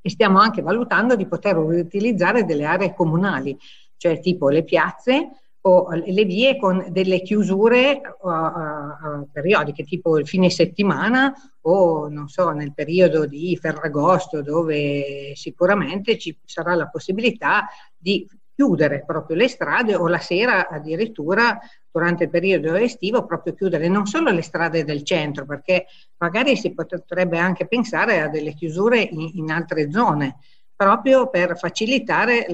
e 0.00 0.10
stiamo 0.10 0.38
anche 0.38 0.60
valutando 0.60 1.16
di 1.16 1.26
poter 1.26 1.56
utilizzare 1.56 2.44
delle 2.44 2.64
aree 2.64 2.94
comunali, 2.94 3.56
cioè 3.96 4.20
tipo 4.20 4.50
le 4.50 4.64
piazze 4.64 5.30
o 5.62 5.90
le 5.90 6.24
vie 6.24 6.56
con 6.56 6.86
delle 6.90 7.20
chiusure 7.22 8.00
uh, 8.20 8.28
uh, 8.28 9.30
periodiche, 9.32 9.84
tipo 9.84 10.18
il 10.18 10.26
fine 10.26 10.50
settimana 10.50 11.32
o 11.62 12.08
non 12.08 12.28
so, 12.28 12.50
nel 12.50 12.72
periodo 12.72 13.26
di 13.26 13.56
Ferragosto, 13.56 14.42
dove 14.42 15.32
sicuramente 15.34 16.16
ci 16.16 16.36
sarà 16.44 16.74
la 16.74 16.88
possibilità 16.88 17.66
di 17.96 18.26
chiudere 18.54 19.04
proprio 19.04 19.36
le 19.36 19.46
strade 19.46 19.94
o 19.94 20.08
la 20.08 20.18
sera 20.18 20.68
addirittura 20.68 21.58
durante 21.90 22.24
il 22.24 22.30
periodo 22.30 22.74
estivo 22.74 23.24
proprio 23.24 23.54
chiudere 23.54 23.86
non 23.88 24.06
solo 24.06 24.30
le 24.30 24.42
strade 24.42 24.84
del 24.84 25.04
centro, 25.04 25.46
perché 25.46 25.86
magari 26.16 26.56
si 26.56 26.72
potrebbe 26.72 27.38
anche 27.38 27.68
pensare 27.68 28.20
a 28.20 28.28
delle 28.28 28.54
chiusure 28.54 29.00
in, 29.00 29.30
in 29.34 29.50
altre 29.50 29.92
zone 29.92 30.38
proprio 30.78 31.28
per 31.28 31.58
facilitare 31.58 32.46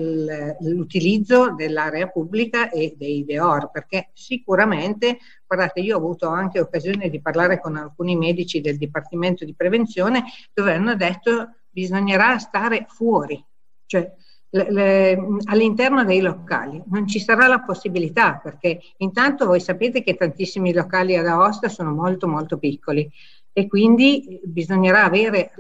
l'utilizzo 0.60 1.52
dell'area 1.54 2.06
pubblica 2.06 2.70
e 2.70 2.94
dei 2.96 3.22
DEOR, 3.22 3.70
perché 3.70 4.12
sicuramente, 4.14 5.18
guardate, 5.46 5.80
io 5.80 5.94
ho 5.94 5.98
avuto 5.98 6.28
anche 6.28 6.58
occasione 6.58 7.10
di 7.10 7.20
parlare 7.20 7.60
con 7.60 7.76
alcuni 7.76 8.16
medici 8.16 8.62
del 8.62 8.78
Dipartimento 8.78 9.44
di 9.44 9.54
Prevenzione 9.54 10.24
dove 10.54 10.72
hanno 10.72 10.96
detto 10.96 11.56
bisognerà 11.68 12.38
stare 12.38 12.86
fuori, 12.88 13.44
cioè 13.84 14.10
le, 14.48 14.72
le, 14.72 15.18
all'interno 15.44 16.02
dei 16.02 16.22
locali. 16.22 16.82
Non 16.86 17.06
ci 17.06 17.20
sarà 17.20 17.46
la 17.46 17.60
possibilità 17.60 18.40
perché 18.42 18.80
intanto 18.98 19.44
voi 19.44 19.60
sapete 19.60 20.02
che 20.02 20.14
tantissimi 20.14 20.72
locali 20.72 21.14
ad 21.14 21.26
Aosta 21.26 21.68
sono 21.68 21.92
molto 21.92 22.26
molto 22.26 22.56
piccoli 22.56 23.06
e 23.56 23.68
quindi 23.68 24.40
bisognerà 24.42 25.04
avere 25.04 25.52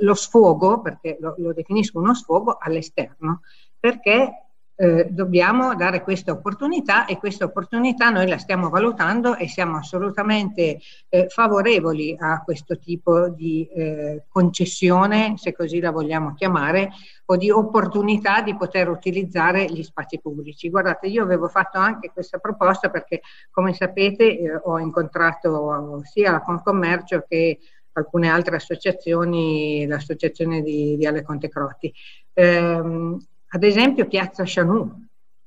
lo 0.00 0.14
sfogo, 0.14 0.80
perché 0.80 1.18
lo, 1.20 1.34
lo 1.36 1.52
definisco 1.52 1.98
uno 1.98 2.14
sfogo, 2.14 2.56
all'esterno, 2.58 3.42
perché 3.78 4.51
eh, 4.74 5.06
dobbiamo 5.10 5.74
dare 5.74 6.02
questa 6.02 6.32
opportunità 6.32 7.04
e 7.04 7.18
questa 7.18 7.44
opportunità 7.44 8.10
noi 8.10 8.26
la 8.26 8.38
stiamo 8.38 8.68
valutando 8.68 9.36
e 9.36 9.48
siamo 9.48 9.76
assolutamente 9.76 10.80
eh, 11.08 11.28
favorevoli 11.28 12.16
a 12.18 12.42
questo 12.42 12.78
tipo 12.78 13.28
di 13.28 13.68
eh, 13.68 14.24
concessione, 14.28 15.34
se 15.36 15.52
così 15.52 15.78
la 15.80 15.90
vogliamo 15.90 16.34
chiamare, 16.34 16.90
o 17.26 17.36
di 17.36 17.50
opportunità 17.50 18.40
di 18.40 18.56
poter 18.56 18.88
utilizzare 18.88 19.66
gli 19.66 19.82
spazi 19.82 20.18
pubblici. 20.20 20.70
Guardate, 20.70 21.06
io 21.06 21.22
avevo 21.22 21.48
fatto 21.48 21.78
anche 21.78 22.10
questa 22.12 22.38
proposta 22.38 22.90
perché, 22.90 23.20
come 23.50 23.74
sapete, 23.74 24.38
eh, 24.38 24.60
ho 24.64 24.78
incontrato 24.78 26.00
sia 26.04 26.32
la 26.32 26.40
Confcommercio 26.40 27.24
che 27.28 27.58
alcune 27.92 28.28
altre 28.28 28.56
associazioni, 28.56 29.86
l'associazione 29.86 30.62
di 30.62 30.96
Viale 30.96 31.22
Conte 31.22 31.48
Crotti. 31.48 31.92
Eh, 32.32 33.18
ad 33.54 33.62
esempio 33.62 34.06
Piazza 34.06 34.44
Chanou. 34.46 34.90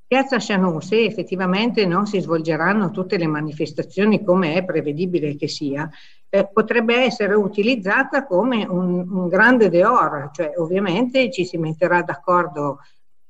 Piazza 0.08 0.38
Chanou, 0.40 0.80
se 0.80 1.04
effettivamente 1.04 1.86
non 1.86 2.06
si 2.06 2.20
svolgeranno 2.20 2.92
tutte 2.92 3.18
le 3.18 3.26
manifestazioni 3.26 4.24
come 4.24 4.54
è 4.54 4.64
prevedibile 4.64 5.36
che 5.36 5.48
sia, 5.48 5.90
eh, 6.30 6.48
potrebbe 6.48 6.98
essere 6.98 7.34
utilizzata 7.34 8.26
come 8.26 8.66
un, 8.66 9.10
un 9.10 9.28
grande 9.28 9.70
deor, 9.70 10.30
cioè 10.32 10.54
ovviamente 10.58 11.32
ci 11.32 11.46
si 11.46 11.58
metterà 11.58 12.04
d'accordo 12.04 12.80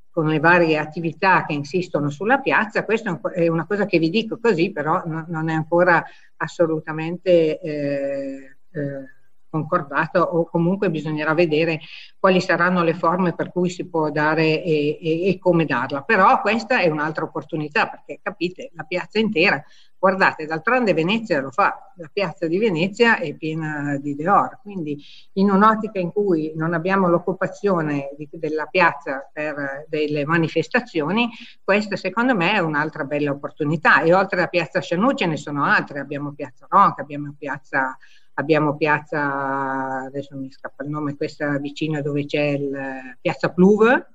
con 0.09 0.27
le 0.27 0.39
varie 0.39 0.77
attività 0.77 1.45
che 1.45 1.53
insistono 1.53 2.09
sulla 2.09 2.39
piazza, 2.39 2.83
questa 2.83 3.19
è 3.33 3.47
una 3.47 3.65
cosa 3.65 3.85
che 3.85 3.99
vi 3.99 4.09
dico 4.09 4.39
così, 4.41 4.71
però 4.71 5.01
no, 5.05 5.25
non 5.27 5.49
è 5.49 5.53
ancora 5.53 6.03
assolutamente 6.37 7.59
eh, 7.59 8.57
eh, 8.71 9.15
concordato 9.55 10.19
o 10.19 10.45
comunque 10.49 10.89
bisognerà 10.89 11.33
vedere 11.33 11.79
quali 12.19 12.41
saranno 12.41 12.83
le 12.83 12.93
forme 12.93 13.33
per 13.33 13.51
cui 13.51 13.69
si 13.69 13.87
può 13.87 14.09
dare 14.11 14.61
e, 14.63 14.97
e, 15.01 15.29
e 15.29 15.39
come 15.39 15.65
darla. 15.65 16.01
Però 16.01 16.41
questa 16.41 16.81
è 16.81 16.89
un'altra 16.89 17.23
opportunità 17.23 17.87
perché 17.87 18.19
capite, 18.21 18.71
la 18.73 18.83
piazza 18.83 19.17
intera, 19.19 19.63
guardate, 19.97 20.45
d'altronde 20.45 20.93
Venezia 20.93 21.39
lo 21.39 21.51
fa, 21.51 21.93
la 21.95 22.09
piazza 22.11 22.47
di 22.47 22.57
Venezia 22.57 23.17
è 23.17 23.33
piena 23.33 23.97
di 23.97 24.13
Deor, 24.15 24.59
quindi 24.61 25.01
in 25.33 25.49
un'ottica 25.49 25.99
in 25.99 26.11
cui 26.11 26.51
non 26.55 26.73
abbiamo 26.73 27.07
l'occupazione 27.07 28.09
di, 28.17 28.27
della 28.31 28.65
piazza 28.65 29.29
per 29.31 29.85
delle 29.87 30.25
manifestazioni, 30.25 31.29
questa 31.63 31.95
secondo 31.95 32.35
me 32.35 32.53
è 32.53 32.59
un'altra 32.59 33.05
bella 33.05 33.31
opportunità 33.31 34.01
e 34.01 34.13
oltre 34.13 34.41
a 34.43 34.47
piazza 34.47 34.81
ce 34.81 34.95
ne 34.97 35.37
sono 35.37 35.63
altre, 35.63 35.99
abbiamo 35.99 36.33
piazza 36.33 36.67
Ronca, 36.69 37.01
abbiamo 37.01 37.33
piazza 37.37 37.97
abbiamo 38.35 38.75
piazza, 38.75 40.03
adesso 40.05 40.35
mi 40.35 40.51
scappa 40.51 40.83
il 40.83 40.89
nome, 40.89 41.15
questa 41.15 41.57
vicino 41.57 42.01
dove 42.01 42.25
c'è 42.25 42.43
il 42.43 43.17
piazza 43.19 43.51
Pluve, 43.51 44.09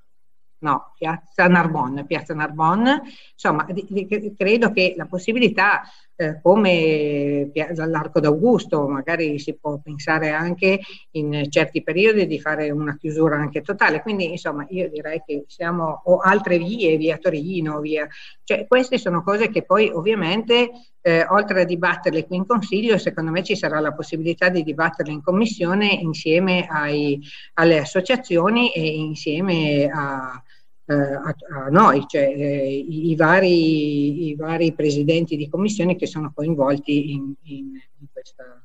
no, 0.58 0.92
piazza 0.96 1.46
Narbonne, 1.46 2.06
piazza 2.06 2.34
Narbonne, 2.34 3.02
insomma 3.32 3.66
credo 4.36 4.72
che 4.72 4.94
la 4.96 5.06
possibilità 5.06 5.82
eh, 6.20 6.38
come 6.42 7.50
l'Arco 7.64 8.20
d'Augusto, 8.20 8.86
magari 8.86 9.38
si 9.38 9.54
può 9.54 9.78
pensare 9.78 10.28
anche 10.28 10.80
in 11.12 11.46
certi 11.48 11.82
periodi 11.82 12.26
di 12.26 12.38
fare 12.38 12.70
una 12.70 12.94
chiusura 12.98 13.36
anche 13.36 13.62
totale, 13.62 14.02
quindi 14.02 14.30
insomma 14.30 14.66
io 14.68 14.90
direi 14.90 15.22
che 15.24 15.44
siamo, 15.46 16.02
o 16.04 16.18
altre 16.18 16.58
vie, 16.58 16.98
via 16.98 17.16
Torino, 17.16 17.80
via, 17.80 18.06
cioè 18.44 18.66
queste 18.66 18.98
sono 18.98 19.22
cose 19.22 19.48
che 19.48 19.62
poi 19.62 19.88
ovviamente 19.88 20.70
eh, 21.00 21.24
oltre 21.30 21.62
a 21.62 21.64
dibatterle 21.64 22.26
qui 22.26 22.36
in 22.36 22.46
Consiglio, 22.46 22.98
secondo 22.98 23.30
me 23.30 23.42
ci 23.42 23.56
sarà 23.56 23.80
la 23.80 23.94
possibilità 23.94 24.50
di 24.50 24.62
dibatterle 24.62 25.12
in 25.12 25.22
Commissione 25.22 25.86
insieme 25.86 26.66
ai, 26.68 27.18
alle 27.54 27.78
associazioni 27.78 28.70
e 28.72 28.86
insieme 28.86 29.88
a, 29.90 30.42
a, 30.94 31.34
a, 31.64 31.68
noi, 31.68 32.04
cioè 32.06 32.22
eh, 32.22 32.76
i, 32.76 33.10
i, 33.10 33.16
vari, 33.16 34.28
i, 34.28 34.34
vari, 34.34 34.72
presidenti 34.72 35.36
di 35.36 35.48
commissione 35.48 35.96
che 35.96 36.06
sono 36.06 36.32
coinvolti 36.34 37.12
in, 37.12 37.32
in, 37.42 37.66
in 37.98 38.06
questa 38.12 38.62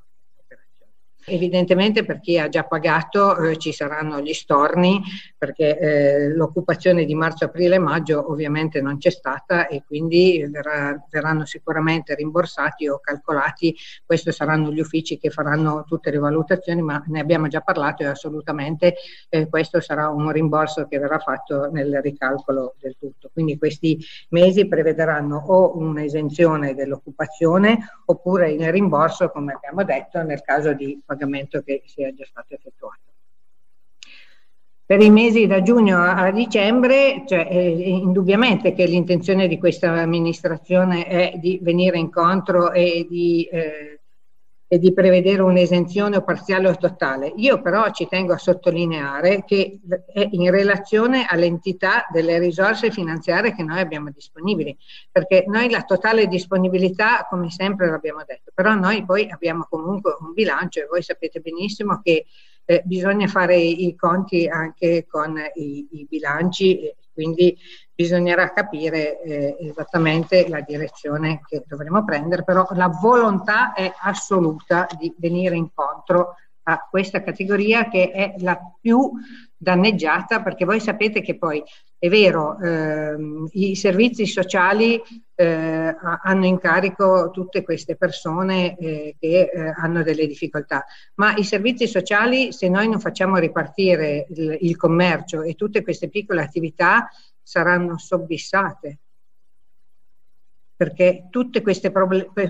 Evidentemente 1.27 2.05
per 2.05 2.19
chi 2.19 2.37
ha 2.37 2.49
già 2.49 2.63
pagato 2.63 3.37
eh, 3.37 3.57
ci 3.57 3.71
saranno 3.71 4.21
gli 4.21 4.33
storni 4.33 5.01
perché 5.37 5.77
eh, 5.77 6.35
l'occupazione 6.35 7.03
di 7.03 7.15
marzo, 7.15 7.45
aprile 7.45 7.75
e 7.75 7.79
maggio 7.79 8.31
ovviamente 8.31 8.79
non 8.79 8.97
c'è 8.97 9.09
stata 9.09 9.67
e 9.67 9.83
quindi 9.85 10.47
verrà, 10.49 10.95
verranno 11.09 11.45
sicuramente 11.45 12.13
rimborsati 12.13 12.87
o 12.87 12.99
calcolati, 12.99 13.75
questi 14.05 14.31
saranno 14.31 14.71
gli 14.71 14.79
uffici 14.79 15.17
che 15.17 15.31
faranno 15.31 15.83
tutte 15.87 16.11
le 16.11 16.19
valutazioni 16.19 16.81
ma 16.81 17.03
ne 17.07 17.19
abbiamo 17.19 17.47
già 17.47 17.61
parlato 17.61 18.03
e 18.03 18.07
assolutamente 18.07 18.95
eh, 19.29 19.49
questo 19.49 19.81
sarà 19.81 20.09
un 20.09 20.31
rimborso 20.31 20.85
che 20.87 20.99
verrà 20.99 21.17
fatto 21.17 21.71
nel 21.71 22.01
ricalcolo 22.01 22.75
del 22.79 22.95
tutto. 22.99 23.31
Quindi 23.33 23.57
questi 23.57 23.99
mesi 24.29 24.67
prevederanno 24.67 25.37
o 25.37 25.77
un'esenzione 25.77 26.75
dell'occupazione 26.75 27.79
oppure 28.05 28.51
il 28.51 28.71
rimborso 28.71 29.29
come 29.29 29.53
abbiamo 29.53 29.83
detto 29.83 30.21
nel 30.21 30.41
caso 30.41 30.73
di 30.73 31.01
pagamento 31.15 31.61
che 31.61 31.83
sia 31.85 32.13
già 32.13 32.25
stato 32.25 32.53
effettuato. 32.53 32.99
Per 34.85 35.01
i 35.01 35.09
mesi 35.09 35.47
da 35.47 35.63
giugno 35.63 35.99
a 35.99 36.29
dicembre, 36.29 37.23
cioè, 37.25 37.47
eh, 37.49 37.89
indubbiamente 37.89 38.73
che 38.73 38.85
l'intenzione 38.85 39.47
di 39.47 39.57
questa 39.57 39.91
amministrazione 39.93 41.07
è 41.07 41.33
di 41.37 41.57
venire 41.61 41.97
incontro 41.97 42.71
e 42.71 43.07
di 43.09 43.45
eh, 43.51 44.01
e 44.67 44.79
di 44.79 44.93
prevedere 44.93 45.41
un'esenzione 45.41 46.17
o 46.17 46.23
parziale 46.23 46.67
o 46.67 46.75
totale. 46.75 47.31
Io 47.35 47.61
però 47.61 47.91
ci 47.91 48.07
tengo 48.07 48.33
a 48.33 48.37
sottolineare 48.37 49.43
che 49.45 49.79
è 50.11 50.27
in 50.31 50.49
relazione 50.49 51.25
all'entità 51.27 52.07
delle 52.11 52.39
risorse 52.39 52.89
finanziarie 52.89 53.53
che 53.53 53.63
noi 53.63 53.79
abbiamo 53.79 54.09
disponibili, 54.09 54.75
perché 55.11 55.45
noi 55.47 55.69
la 55.69 55.83
totale 55.83 56.27
disponibilità, 56.27 57.27
come 57.29 57.51
sempre 57.51 57.89
l'abbiamo 57.89 58.23
detto, 58.25 58.51
però 58.53 58.73
noi 58.73 59.05
poi 59.05 59.29
abbiamo 59.29 59.67
comunque 59.69 60.17
un 60.19 60.33
bilancio 60.33 60.81
e 60.81 60.87
voi 60.89 61.03
sapete 61.03 61.39
benissimo 61.41 62.01
che 62.03 62.25
eh, 62.65 62.81
bisogna 62.83 63.27
fare 63.27 63.57
i 63.57 63.95
conti 63.95 64.47
anche 64.47 65.05
con 65.07 65.37
i, 65.55 65.87
i 65.91 66.07
bilanci, 66.09 66.91
quindi 67.13 67.55
bisognerà 67.95 68.51
capire 68.51 69.21
eh, 69.21 69.57
esattamente 69.61 70.47
la 70.49 70.61
direzione 70.61 71.39
che 71.47 71.63
dovremo 71.65 72.03
prendere, 72.03 72.43
però 72.43 72.67
la 72.71 72.87
volontà 72.87 73.73
è 73.73 73.91
assoluta 74.01 74.87
di 74.99 75.13
venire 75.17 75.55
incontro 75.55 76.35
a 76.67 76.87
questa 76.89 77.21
categoria 77.21 77.87
che 77.87 78.11
è 78.11 78.33
la 78.39 78.59
più 78.81 79.11
danneggiata 79.55 80.41
perché 80.41 80.65
voi 80.65 80.79
sapete 80.79 81.21
che 81.21 81.37
poi 81.37 81.63
è 81.97 82.09
vero 82.09 82.59
ehm, 82.59 83.47
i 83.51 83.75
servizi 83.75 84.25
sociali 84.25 85.01
eh, 85.33 85.95
hanno 86.23 86.45
in 86.45 86.57
carico 86.59 87.29
tutte 87.31 87.63
queste 87.63 87.95
persone 87.95 88.75
eh, 88.77 89.15
che 89.19 89.49
eh, 89.51 89.73
hanno 89.75 90.03
delle 90.03 90.27
difficoltà. 90.27 90.85
Ma 91.15 91.35
i 91.35 91.43
servizi 91.43 91.87
sociali 91.87 92.51
se 92.51 92.67
noi 92.67 92.89
non 92.89 92.99
facciamo 92.99 93.37
ripartire 93.37 94.27
il, 94.29 94.57
il 94.61 94.75
commercio 94.75 95.41
e 95.41 95.55
tutte 95.55 95.83
queste 95.83 96.09
piccole 96.09 96.41
attività 96.41 97.09
saranno 97.45 97.99
sobbissate 97.99 98.97
perché 100.75 101.27
tutte 101.29 101.61
queste, 101.61 101.91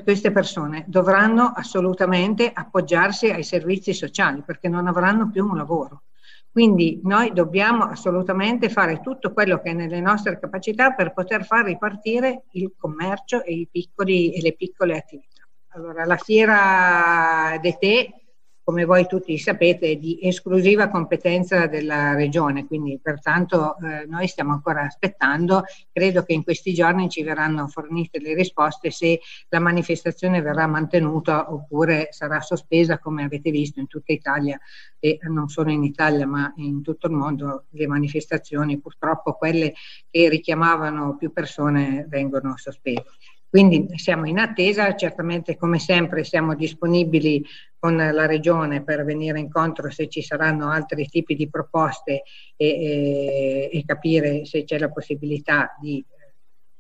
queste, 0.03 0.31
persone 0.31 0.85
dovranno 0.87 1.51
assolutamente 1.55 2.49
appoggiarsi 2.51 3.29
ai 3.29 3.43
servizi 3.43 3.93
sociali 3.93 4.41
perché 4.41 4.67
non 4.67 4.87
avranno 4.87 5.29
più 5.29 5.45
un 5.45 5.57
lavoro. 5.57 6.03
Quindi 6.49 7.01
noi 7.03 7.33
dobbiamo 7.33 7.83
assolutamente 7.83 8.69
fare 8.69 9.01
tutto 9.01 9.31
quello 9.33 9.59
che 9.59 9.71
è 9.71 9.73
nelle 9.73 9.99
nostre 9.99 10.39
capacità 10.39 10.93
per 10.93 11.13
poter 11.13 11.45
far 11.45 11.65
ripartire 11.65 12.45
il 12.51 12.73
commercio 12.75 13.43
e, 13.43 13.67
piccoli, 13.69 14.33
e 14.33 14.41
le 14.41 14.53
piccole 14.53 14.97
attività. 14.97 15.47
Allora, 15.73 16.05
la 16.05 16.17
fiera 16.17 17.59
de 17.61 17.77
tè 17.77 18.24
come 18.65 18.83
voi 18.83 19.05
tutti 19.05 19.37
sapete, 19.37 19.91
è 19.91 19.95
di 19.95 20.17
esclusiva 20.23 20.89
competenza 20.89 21.67
della 21.67 22.15
Regione, 22.15 22.65
quindi 22.65 22.99
pertanto 22.99 23.77
eh, 23.77 24.07
noi 24.07 24.27
stiamo 24.27 24.53
ancora 24.53 24.81
aspettando, 24.81 25.65
credo 25.91 26.23
che 26.23 26.33
in 26.33 26.43
questi 26.43 26.73
giorni 26.73 27.07
ci 27.07 27.21
verranno 27.21 27.67
fornite 27.67 28.19
le 28.19 28.33
risposte 28.33 28.89
se 28.89 29.19
la 29.49 29.59
manifestazione 29.59 30.41
verrà 30.41 30.65
mantenuta 30.65 31.53
oppure 31.53 32.07
sarà 32.09 32.41
sospesa, 32.41 32.97
come 32.97 33.23
avete 33.23 33.51
visto 33.51 33.79
in 33.79 33.85
tutta 33.85 34.11
Italia 34.11 34.59
e 34.97 35.19
non 35.29 35.47
solo 35.47 35.69
in 35.69 35.83
Italia 35.83 36.25
ma 36.25 36.51
in 36.57 36.81
tutto 36.81 37.05
il 37.05 37.13
mondo 37.13 37.65
le 37.69 37.85
manifestazioni, 37.85 38.79
purtroppo 38.79 39.33
quelle 39.33 39.75
che 40.09 40.27
richiamavano 40.27 41.17
più 41.17 41.31
persone 41.31 42.07
vengono 42.09 42.57
sospese. 42.57 43.05
Quindi 43.55 43.87
siamo 43.97 44.27
in 44.27 44.37
attesa, 44.37 44.95
certamente 44.95 45.55
come 45.55 45.79
sempre 45.79 46.25
siamo 46.25 46.55
disponibili 46.55 47.41
con 47.85 47.97
la 47.97 48.25
Regione 48.25 48.81
per 48.81 49.05
venire 49.05 49.39
incontro 49.39 49.91
se 49.91 50.09
ci 50.09 50.23
saranno 50.23 50.71
altri 50.71 51.07
tipi 51.07 51.35
di 51.35 51.47
proposte 51.47 52.23
e, 52.55 52.67
e, 52.67 53.69
e 53.71 53.83
capire 53.85 54.43
se 54.45 54.63
c'è 54.63 54.79
la 54.79 54.89
possibilità 54.89 55.77
di 55.79 56.03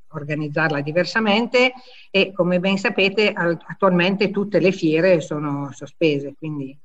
organizzarla 0.07 0.81
diversamente. 0.81 1.73
E 2.09 2.31
come 2.33 2.59
ben 2.59 2.77
sapete 2.77 3.31
attualmente 3.33 4.31
tutte 4.31 4.59
le 4.59 4.71
fiere 4.71 5.21
sono 5.21 5.69
sospese, 5.73 6.33
quindi 6.35 6.75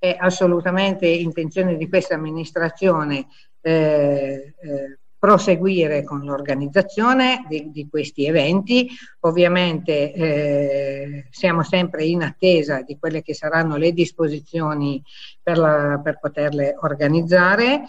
è 0.00 0.16
assolutamente 0.18 1.06
intenzione 1.06 1.76
di 1.76 1.88
questa 1.88 2.16
amministrazione 2.16 3.28
eh, 3.60 4.54
eh, 4.60 4.98
proseguire 5.24 6.04
con 6.04 6.20
l'organizzazione 6.20 7.46
di, 7.48 7.70
di, 7.70 7.88
questi 7.88 8.26
eventi. 8.26 8.90
Ovviamente 9.20 10.12
eh, 10.12 11.26
siamo 11.30 11.62
sempre 11.62 12.04
in 12.04 12.22
attesa 12.22 12.82
di 12.82 12.98
quelle 12.98 13.22
che 13.22 13.32
saranno 13.32 13.76
le 13.76 13.92
disposizioni 13.92 15.02
per, 15.42 15.56
la, 15.56 15.98
per 16.04 16.18
poterle 16.20 16.76
organizzare. 16.78 17.84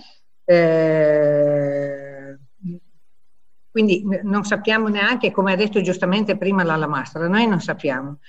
Eh, 0.45 2.37
quindi 3.69 4.05
non 4.23 4.45
sappiamo 4.45 4.87
neanche, 4.87 5.31
come 5.31 5.51
ha 5.51 5.57
detto 5.57 5.81
giustamente 5.81 6.37
prima 6.37 6.63
la 6.63 6.77
Lamastra, 6.77 7.27
noi 7.27 7.47
non 7.47 7.59
sappiamo 7.59 8.19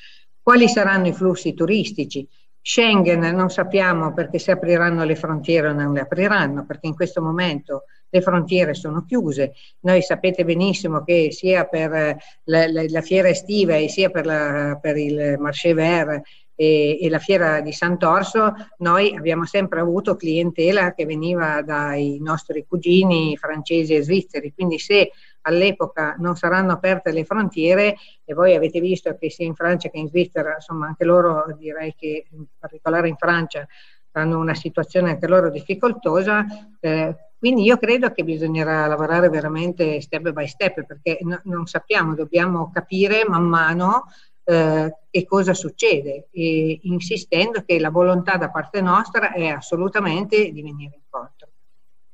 quali 0.42 0.66
saranno 0.66 1.06
i 1.06 1.12
flussi 1.12 1.54
turistici. 1.54 2.28
Schengen 2.60 3.20
non 3.20 3.50
sappiamo 3.50 4.12
perché 4.12 4.40
se 4.40 4.50
apriranno 4.50 5.04
le 5.04 5.14
frontiere 5.14 5.68
o 5.68 5.72
non 5.72 5.92
le 5.92 6.00
apriranno, 6.00 6.66
perché 6.66 6.88
in 6.88 6.96
questo 6.96 7.22
momento 7.22 7.84
le 8.08 8.20
frontiere 8.20 8.74
sono 8.74 9.04
chiuse. 9.04 9.54
Noi 9.80 10.02
sapete 10.02 10.44
benissimo 10.44 11.02
che 11.02 11.32
sia 11.32 11.64
per 11.64 11.92
eh, 11.92 12.18
la, 12.44 12.70
la, 12.70 12.84
la 12.88 13.00
fiera 13.00 13.28
estiva 13.28 13.76
e 13.76 13.88
sia 13.88 14.10
per, 14.10 14.26
la, 14.26 14.78
per 14.80 14.96
il 14.96 15.36
Marché 15.38 15.74
Vert 15.74 16.22
e, 16.56 16.98
e, 17.02 17.10
la 17.10 17.18
fiera 17.18 17.60
di 17.60 17.72
Sant'Orso, 17.72 18.54
noi 18.78 19.14
abbiamo 19.14 19.44
sempre 19.44 19.80
avuto 19.80 20.16
clientela 20.16 20.94
che 20.94 21.04
veniva 21.04 21.60
dai 21.60 22.18
nostri 22.20 22.64
cugini 22.66 23.36
francesi 23.36 23.94
e 23.94 24.02
svizzeri, 24.02 24.54
quindi 24.54 24.78
se 24.78 25.12
all'epoca 25.42 26.16
non 26.18 26.34
saranno 26.34 26.72
aperte 26.72 27.12
le 27.12 27.24
frontiere 27.24 27.96
e 28.24 28.34
voi 28.34 28.54
avete 28.54 28.80
visto 28.80 29.14
che 29.16 29.30
sia 29.30 29.44
in 29.44 29.54
Francia 29.54 29.90
che 29.90 29.98
in 29.98 30.08
Svizzera, 30.08 30.54
insomma 30.54 30.86
anche 30.86 31.04
loro 31.04 31.44
direi 31.58 31.94
che 31.94 32.26
in 32.30 32.46
particolare 32.58 33.08
in 33.08 33.16
Francia 33.16 33.66
hanno 34.12 34.38
una 34.38 34.54
situazione 34.54 35.10
anche 35.10 35.26
loro 35.26 35.50
difficoltosa, 35.50 36.44
eh, 36.80 37.14
quindi 37.38 37.62
io 37.62 37.76
credo 37.76 38.12
che 38.12 38.24
bisognerà 38.24 38.86
lavorare 38.86 39.28
veramente 39.28 40.00
step 40.00 40.30
by 40.30 40.46
step 40.46 40.84
perché 40.84 41.18
no, 41.22 41.40
non 41.44 41.66
sappiamo, 41.66 42.14
dobbiamo 42.14 42.70
capire 42.70 43.24
man 43.28 43.44
mano 43.44 44.04
eh, 44.44 44.96
che 45.10 45.24
cosa 45.26 45.54
succede 45.54 46.28
e 46.30 46.78
insistendo 46.82 47.62
che 47.64 47.78
la 47.78 47.90
volontà 47.90 48.36
da 48.36 48.50
parte 48.50 48.80
nostra 48.80 49.32
è 49.32 49.48
assolutamente 49.48 50.50
di 50.50 50.62
venire 50.62 50.94
incontro. 51.02 51.48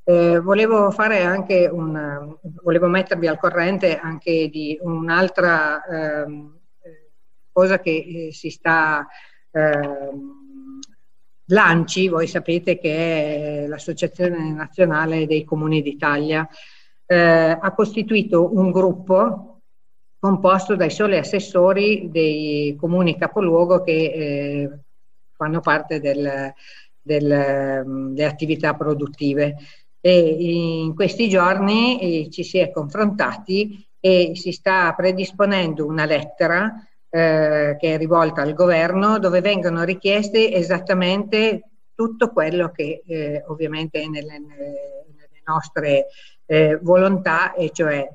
Eh, 0.04 0.40
volevo 0.40 0.90
fare 0.90 1.22
anche 1.22 1.68
un, 1.70 2.36
volevo 2.62 2.88
mettervi 2.88 3.28
al 3.28 3.38
corrente 3.38 3.98
anche 3.98 4.48
di 4.48 4.76
un'altra 4.82 5.84
ehm, 5.84 6.58
cosa 7.52 7.78
che 7.78 7.90
eh, 8.28 8.32
si 8.32 8.50
sta 8.50 9.06
ehm, 9.52 10.41
L'ANCI, 11.52 12.08
voi 12.08 12.26
sapete 12.26 12.78
che 12.78 13.64
è 13.64 13.66
l'Associazione 13.66 14.52
Nazionale 14.52 15.26
dei 15.26 15.44
Comuni 15.44 15.82
d'Italia, 15.82 16.48
eh, 17.04 17.16
ha 17.60 17.74
costituito 17.74 18.56
un 18.56 18.70
gruppo 18.70 19.60
composto 20.18 20.76
dai 20.76 20.90
soli 20.90 21.18
assessori 21.18 22.08
dei 22.10 22.74
comuni 22.76 23.18
capoluogo 23.18 23.82
che 23.82 23.92
eh, 23.92 24.70
fanno 25.32 25.60
parte 25.60 26.00
del, 26.00 26.52
del, 27.00 27.82
delle 28.14 28.24
attività 28.24 28.74
produttive. 28.74 29.56
E 30.00 30.18
in 30.84 30.94
questi 30.94 31.28
giorni 31.28 32.00
eh, 32.00 32.30
ci 32.30 32.44
si 32.44 32.58
è 32.58 32.70
confrontati 32.70 33.86
e 34.00 34.32
si 34.34 34.52
sta 34.52 34.94
predisponendo 34.94 35.86
una 35.86 36.06
lettera 36.06 36.72
eh, 37.14 37.76
che 37.78 37.94
è 37.94 37.98
rivolta 37.98 38.40
al 38.40 38.54
governo, 38.54 39.18
dove 39.18 39.42
vengono 39.42 39.84
richieste 39.84 40.50
esattamente 40.50 41.62
tutto 41.94 42.30
quello 42.32 42.70
che 42.70 43.02
eh, 43.06 43.44
ovviamente 43.48 44.00
è 44.00 44.06
nelle, 44.06 44.38
nelle 44.38 45.42
nostre 45.44 46.06
eh, 46.46 46.78
volontà, 46.80 47.52
e 47.52 47.70
cioè 47.70 48.08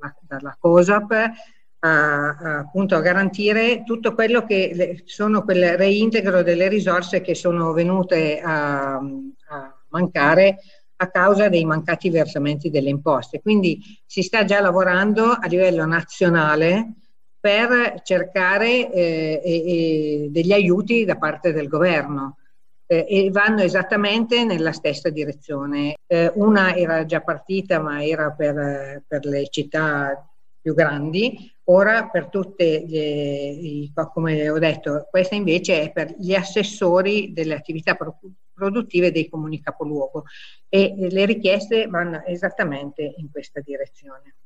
la, 0.00 0.14
dalla 0.26 0.56
COSAP 0.58 1.12
a, 1.12 1.28
a, 1.78 2.58
appunto 2.58 2.96
a 2.96 3.00
garantire 3.00 3.84
tutto 3.84 4.12
quello 4.12 4.44
che 4.44 4.72
le, 4.74 5.02
sono 5.04 5.44
quel 5.44 5.76
reintegro 5.76 6.42
delle 6.42 6.66
risorse 6.66 7.20
che 7.20 7.36
sono 7.36 7.72
venute 7.72 8.40
a, 8.40 8.94
a 8.94 9.84
mancare 9.90 10.58
a 10.96 11.10
causa 11.10 11.48
dei 11.48 11.64
mancati 11.64 12.10
versamenti 12.10 12.70
delle 12.70 12.88
imposte. 12.88 13.40
Quindi 13.40 13.80
si 14.04 14.22
sta 14.22 14.44
già 14.44 14.60
lavorando 14.60 15.26
a 15.26 15.46
livello 15.46 15.86
nazionale 15.86 16.94
per 17.42 18.02
cercare 18.04 18.92
eh, 18.92 19.40
e, 19.44 19.52
e 19.66 20.28
degli 20.30 20.52
aiuti 20.52 21.04
da 21.04 21.16
parte 21.16 21.52
del 21.52 21.66
governo 21.66 22.36
eh, 22.86 23.04
e 23.08 23.30
vanno 23.32 23.62
esattamente 23.62 24.44
nella 24.44 24.70
stessa 24.70 25.10
direzione. 25.10 25.96
Eh, 26.06 26.30
una 26.36 26.76
era 26.76 27.04
già 27.04 27.20
partita 27.20 27.80
ma 27.80 28.04
era 28.04 28.30
per, 28.30 29.02
per, 29.08 29.24
le 29.24 29.48
città 29.48 30.24
più 30.60 30.72
grandi, 30.72 31.52
ora 31.64 32.08
per 32.08 32.28
tutte, 32.28 32.84
le, 32.86 33.90
come 34.12 34.48
ho 34.48 34.60
detto, 34.60 35.08
questa 35.10 35.34
invece 35.34 35.82
è 35.82 35.90
per 35.90 36.14
gli 36.16 36.34
assessori 36.34 37.32
delle 37.32 37.54
attività 37.54 37.96
produttive 38.54 39.10
dei 39.10 39.28
comuni 39.28 39.60
capoluogo 39.60 40.26
e 40.68 40.94
le 41.10 41.24
richieste 41.24 41.88
vanno 41.88 42.22
esattamente 42.24 43.14
in 43.16 43.32
questa 43.32 43.60
direzione. 43.60 44.36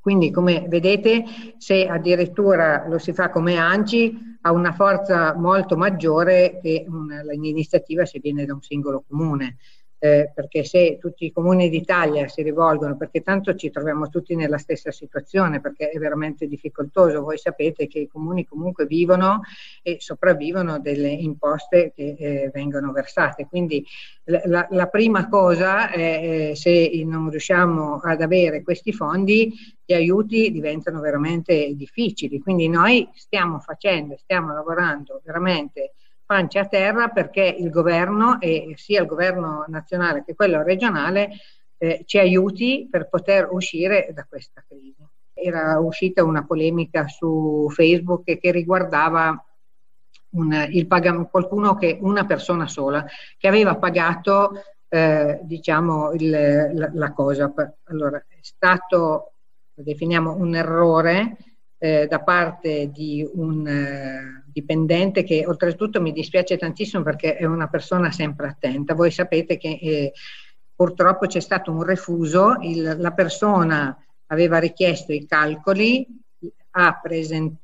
Quindi 0.00 0.30
come 0.30 0.66
vedete 0.68 1.24
se 1.58 1.86
addirittura 1.86 2.86
lo 2.88 2.98
si 2.98 3.12
fa 3.12 3.30
come 3.30 3.56
ANCI 3.56 4.38
ha 4.42 4.52
una 4.52 4.72
forza 4.72 5.34
molto 5.34 5.76
maggiore 5.76 6.58
che 6.62 6.86
l'iniziativa 7.34 8.06
se 8.06 8.20
viene 8.20 8.44
da 8.44 8.54
un 8.54 8.62
singolo 8.62 9.04
comune 9.06 9.56
eh, 9.98 10.30
perché 10.34 10.64
se 10.64 10.98
tutti 11.00 11.24
i 11.24 11.32
comuni 11.32 11.68
d'Italia 11.68 12.28
si 12.28 12.42
rivolgono, 12.42 12.96
perché 12.96 13.22
tanto 13.22 13.54
ci 13.54 13.70
troviamo 13.70 14.08
tutti 14.08 14.34
nella 14.36 14.58
stessa 14.58 14.90
situazione, 14.90 15.60
perché 15.60 15.90
è 15.90 15.98
veramente 15.98 16.46
difficoltoso, 16.46 17.22
voi 17.22 17.38
sapete 17.38 17.86
che 17.86 18.00
i 18.00 18.08
comuni 18.08 18.46
comunque 18.46 18.86
vivono 18.86 19.40
e 19.82 19.96
sopravvivono 20.00 20.78
delle 20.78 21.10
imposte 21.10 21.92
che 21.94 22.16
eh, 22.18 22.50
vengono 22.52 22.92
versate, 22.92 23.46
quindi 23.46 23.84
la, 24.24 24.66
la 24.70 24.86
prima 24.86 25.28
cosa 25.28 25.90
è 25.90 26.50
eh, 26.50 26.56
se 26.56 26.90
non 27.04 27.30
riusciamo 27.30 28.00
ad 28.02 28.20
avere 28.20 28.62
questi 28.62 28.92
fondi, 28.92 29.52
gli 29.84 29.94
aiuti 29.94 30.50
diventano 30.50 31.00
veramente 31.00 31.72
difficili, 31.74 32.40
quindi 32.40 32.68
noi 32.68 33.08
stiamo 33.14 33.58
facendo, 33.58 34.16
stiamo 34.16 34.52
lavorando 34.52 35.20
veramente 35.24 35.94
pancia 36.28 36.60
a 36.60 36.66
terra 36.66 37.08
perché 37.08 37.42
il 37.42 37.70
governo, 37.70 38.38
e 38.38 38.74
sia 38.76 39.00
il 39.00 39.06
governo 39.06 39.64
nazionale 39.68 40.24
che 40.26 40.34
quello 40.34 40.62
regionale, 40.62 41.30
eh, 41.78 42.02
ci 42.04 42.18
aiuti 42.18 42.86
per 42.90 43.08
poter 43.08 43.48
uscire 43.50 44.10
da 44.12 44.26
questa 44.28 44.62
crisi. 44.68 45.02
Era 45.32 45.78
uscita 45.78 46.24
una 46.24 46.44
polemica 46.44 47.08
su 47.08 47.68
Facebook 47.70 48.24
che 48.24 48.50
riguardava 48.50 49.42
un, 50.32 50.86
pag- 50.86 51.30
qualcuno 51.30 51.76
che, 51.76 51.96
una 51.98 52.26
persona 52.26 52.68
sola, 52.68 53.06
che 53.38 53.48
aveva 53.48 53.76
pagato 53.76 54.52
eh, 54.88 55.40
diciamo 55.44 56.12
il, 56.12 56.28
la, 56.74 56.90
la 56.92 57.12
cosa. 57.14 57.50
Allora, 57.84 58.18
è 58.18 58.36
stato, 58.42 59.32
definiamo, 59.72 60.34
un 60.34 60.54
errore 60.54 61.38
eh, 61.78 62.06
da 62.06 62.20
parte 62.20 62.90
di 62.90 63.26
un 63.32 64.42
dipendente 64.60 65.22
che 65.22 65.44
oltretutto 65.46 66.00
mi 66.00 66.12
dispiace 66.12 66.56
tantissimo 66.56 67.02
perché 67.02 67.36
è 67.36 67.44
una 67.44 67.68
persona 67.68 68.10
sempre 68.10 68.48
attenta. 68.48 68.94
Voi 68.94 69.10
sapete 69.10 69.56
che 69.56 69.78
eh, 69.80 70.12
purtroppo 70.74 71.26
c'è 71.26 71.40
stato 71.40 71.70
un 71.70 71.82
refuso, 71.82 72.56
il, 72.62 72.96
la 72.98 73.12
persona 73.12 73.96
aveva 74.26 74.58
richiesto 74.58 75.12
i 75.12 75.26
calcoli, 75.26 76.06
ha, 76.70 76.98
present- 77.00 77.60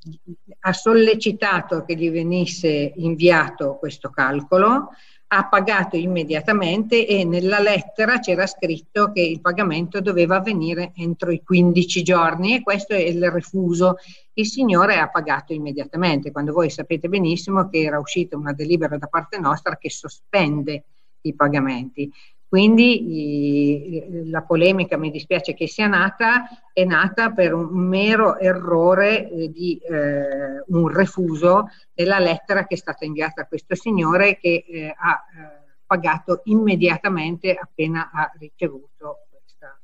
ha 0.61 0.73
sollecitato 0.73 1.85
che 1.85 1.95
gli 1.95 2.11
venisse 2.11 2.93
inviato 2.97 3.77
questo 3.79 4.11
calcolo, 4.11 4.91
ha 5.37 5.49
pagato 5.49 5.97
immediatamente 5.97 7.07
e 7.07 7.25
nella 7.25 7.59
lettera 7.59 8.21
c'era 8.21 8.47
scritto 8.47 9.11
che 9.11 9.21
il 9.21 9.41
pagamento 9.41 10.01
doveva 10.01 10.37
avvenire 10.37 10.93
entro 10.95 11.33
i 11.33 11.43
15 11.43 12.03
giorni 12.03 12.55
e 12.55 12.63
questo 12.63 12.95
è 12.95 13.01
il 13.01 13.31
refuso. 13.31 13.97
Il 14.35 14.47
signore 14.47 14.97
ha 14.99 15.09
pagato 15.09 15.53
immediatamente, 15.53 16.31
quando 16.31 16.53
voi 16.53 16.71
sapete 16.71 17.09
benissimo 17.09 17.69
che 17.69 17.81
era 17.83 17.99
uscita 17.99 18.37
una 18.37 18.53
delibera 18.53 18.97
da 18.97 19.09
parte 19.09 19.39
nostra 19.39 19.77
che 19.77 19.91
sospende 19.91 20.85
i 21.23 21.35
pagamenti. 21.35 22.11
Quindi 22.55 24.31
la 24.31 24.43
polemica, 24.43 24.97
mi 24.97 25.11
dispiace 25.11 25.55
che 25.55 25.67
sia 25.67 25.89
nata, 25.89 26.45
è 26.73 26.85
nata 26.85 27.33
per 27.33 27.53
un 27.53 27.67
mero 27.73 28.39
errore 28.39 29.29
eh, 29.29 29.51
di 29.51 29.77
eh, 29.79 30.63
un 30.69 30.87
refuso 30.87 31.69
della 31.93 32.21
lettera 32.21 32.65
che 32.65 32.75
è 32.75 32.79
stata 32.79 33.05
inviata 33.05 33.43
a 33.43 33.47
questo 33.49 33.75
signore 33.75 34.39
che 34.39 34.65
eh, 34.69 34.95
ha 34.97 35.25
eh, 35.37 35.75
pagato 35.85 36.43
immediatamente 36.45 37.57
appena 37.61 38.13
ha 38.13 38.31
ricevuto 38.39 39.27
questa, 39.33 39.77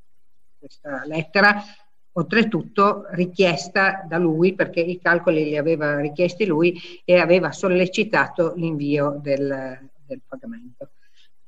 questa 0.57 1.03
lettera 1.07 1.61
oltretutto 2.13 3.07
richiesta 3.09 4.05
da 4.07 4.19
lui 4.19 4.55
perché 4.55 4.79
i 4.79 5.01
calcoli 5.01 5.43
li 5.43 5.57
aveva 5.57 5.99
richiesti 5.99 6.47
lui 6.47 6.81
e 7.05 7.19
aveva 7.19 7.51
sollecitato 7.51 8.53
l'invio 8.55 9.19
del, 9.21 9.91
del 10.07 10.21
pagamento. 10.25 10.91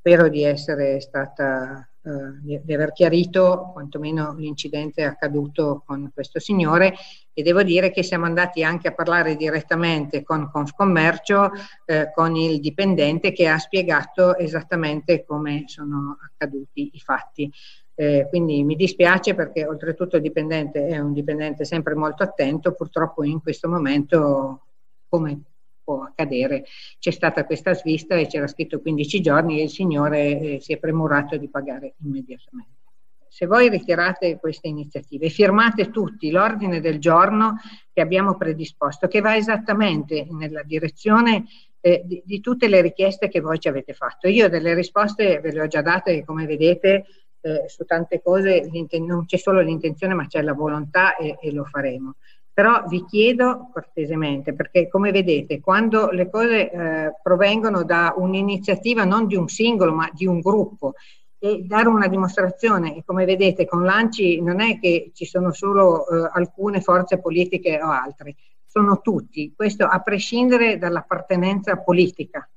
Spero 0.05 0.29
di 0.29 0.43
essere 0.43 0.99
stata, 0.99 1.88
eh, 2.03 2.11
di 2.41 2.75
aver 2.75 2.91
chiarito 2.91 3.71
quantomeno 3.73 4.35
l'incidente 4.35 5.05
accaduto 5.05 5.85
con 5.87 6.11
questo 6.12 6.41
signore 6.41 6.95
e 7.33 7.45
devo 7.45 7.62
dire 7.62 7.93
che 7.93 8.03
siamo 8.03 8.25
andati 8.25 8.65
anche 8.65 8.88
a 8.88 8.95
parlare 8.95 9.37
direttamente 9.37 10.25
con 10.25 10.51
Confcommercio, 10.51 11.53
eh, 11.85 12.11
con 12.12 12.35
il 12.35 12.59
dipendente 12.59 13.31
che 13.31 13.47
ha 13.47 13.59
spiegato 13.59 14.37
esattamente 14.37 15.25
come 15.25 15.67
sono 15.67 16.19
accaduti 16.21 16.91
i 16.95 16.99
fatti. 16.99 17.49
Eh, 17.95 18.27
quindi 18.29 18.65
mi 18.65 18.75
dispiace 18.75 19.37
perché 19.37 19.65
oltretutto 19.65 20.17
il 20.17 20.23
dipendente 20.23 20.85
è 20.88 20.99
un 20.99 21.12
dipendente 21.12 21.65
sempre 21.65 21.95
molto 21.95 22.25
attento, 22.25 22.73
purtroppo 22.73 23.23
in 23.23 23.41
questo 23.41 23.69
momento 23.69 24.62
come 25.09 25.43
può 25.83 26.03
accadere. 26.03 26.64
C'è 26.99 27.11
stata 27.11 27.45
questa 27.45 27.75
svista 27.75 28.16
e 28.16 28.27
c'era 28.27 28.47
scritto 28.47 28.81
15 28.81 29.21
giorni 29.21 29.61
e 29.61 29.64
il 29.64 29.71
signore 29.71 30.38
eh, 30.38 30.61
si 30.61 30.73
è 30.73 30.79
premurato 30.79 31.37
di 31.37 31.49
pagare 31.49 31.95
immediatamente. 32.05 32.81
Se 33.29 33.47
voi 33.47 33.71
ritirate 33.71 34.38
queste 34.38 34.68
iniziative, 34.68 35.31
firmate 35.31 35.88
tutti 35.90 36.31
l'ordine 36.31 36.81
del 36.81 36.99
giorno 36.99 37.57
che 37.90 38.03
abbiamo 38.03 38.37
predisposto, 38.37 39.09
che 39.09 39.23
va 39.23 39.37
esattamente 39.37 40.27
nella 40.31 40.62
direzione 40.62 41.47
eh, 41.81 42.03
di, 42.05 42.23
di, 42.25 42.40
tutte 42.40 42.68
le 42.68 42.83
richieste 42.83 43.29
che 43.29 43.40
voi 43.40 43.59
ci 43.59 43.68
avete 43.68 43.95
fatto. 43.95 44.29
Io 44.29 44.51
delle 44.51 44.75
risposte 44.75 45.40
ve 45.40 45.51
le 45.51 45.62
ho 45.62 45.66
già 45.66 45.81
date, 45.81 46.25
come 46.25 46.45
vedete, 46.45 47.07
eh, 47.40 47.64
su 47.68 47.85
tante 47.85 48.21
cose 48.23 48.68
non 49.01 49.25
c'è 49.25 49.37
solo 49.37 49.61
l'intenzione 49.61 50.14
ma 50.14 50.27
c'è 50.27 50.42
la 50.42 50.53
volontà 50.53 51.16
e, 51.16 51.38
e 51.40 51.53
lo 51.53 51.64
faremo. 51.64 52.16
Però 52.62 52.85
vi 52.87 53.05
chiedo 53.07 53.70
cortesemente, 53.72 54.55
perché 54.55 54.88
come 54.88 55.11
vedete, 55.11 55.59
quando 55.59 56.11
le 56.11 56.31
cose 56.31 56.70
eh, 56.70 57.12
provengono 57.20 57.83
da 57.83 58.14
un'iniziativa 58.16 59.03
non 59.03 59.27
di 59.27 59.35
un 59.35 59.48
singolo, 59.48 59.92
ma 59.92 60.09
di 60.12 60.27
un 60.27 60.38
gruppo, 60.38 60.94
e 61.40 61.64
dare 61.66 61.88
una 61.88 62.07
dimostrazione, 62.07 63.03
come 63.05 63.25
vedete 63.25 63.66
con 63.66 63.83
l'ANCI 63.83 64.40
non 64.42 64.61
è 64.61 64.79
che 64.79 65.11
ci 65.12 65.25
sono 65.25 65.51
solo 65.51 66.07
eh, 66.07 66.31
alcune 66.35 66.81
forze 66.81 67.18
politiche 67.18 67.83
o 67.83 67.90
altre, 67.90 68.37
sono 68.64 69.01
tutti, 69.01 69.53
questo 69.57 69.85
a 69.85 69.98
prescindere 69.98 70.79
dall'appartenenza 70.79 71.79
politica. 71.79 72.48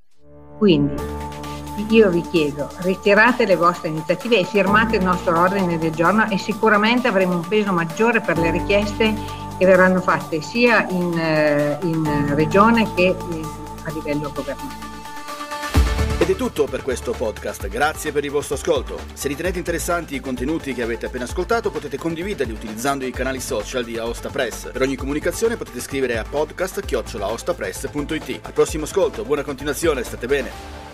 Quindi 0.60 0.94
io 1.90 2.12
vi 2.12 2.22
chiedo, 2.22 2.70
ritirate 2.82 3.48
le 3.48 3.56
vostre 3.56 3.90
iniziative 3.90 4.38
e 4.38 4.44
firmate 4.44 4.98
il 4.98 5.04
nostro 5.04 5.40
ordine 5.40 5.80
del 5.80 5.96
giorno 5.96 6.30
e 6.30 6.38
sicuramente 6.38 7.08
avremo 7.08 7.38
un 7.38 7.48
peso 7.48 7.74
maggiore 7.74 8.22
per 8.22 8.38
le 8.38 8.52
richieste 8.52 9.45
che 9.58 9.66
verranno 9.66 10.02
fatte 10.02 10.42
sia 10.42 10.86
in, 10.90 11.18
eh, 11.18 11.78
in 11.82 12.36
regione 12.36 12.94
che 12.94 13.16
a 13.84 13.92
livello 13.92 14.32
governativo. 14.34 14.94
Ed 16.18 16.30
è 16.30 16.36
tutto 16.36 16.66
per 16.66 16.82
questo 16.82 17.12
podcast, 17.12 17.68
grazie 17.68 18.12
per 18.12 18.24
il 18.24 18.32
vostro 18.32 18.56
ascolto. 18.56 19.00
Se 19.14 19.28
ritenete 19.28 19.60
interessanti 19.60 20.16
i 20.16 20.20
contenuti 20.20 20.74
che 20.74 20.82
avete 20.82 21.06
appena 21.06 21.26
ascoltato 21.26 21.70
potete 21.70 21.98
condividerli 21.98 22.54
utilizzando 22.54 23.06
i 23.06 23.12
canali 23.12 23.40
social 23.40 23.84
di 23.84 23.98
Aosta 23.98 24.30
Press. 24.30 24.72
Per 24.72 24.82
ogni 24.82 24.96
comunicazione 24.96 25.58
potete 25.58 25.82
scrivere 25.82 26.18
a 26.18 26.24
podcast-aostapress.it. 26.24 28.40
Al 28.42 28.54
prossimo 28.54 28.86
ascolto, 28.86 29.24
buona 29.24 29.44
continuazione, 29.44 30.04
state 30.04 30.26
bene! 30.26 30.85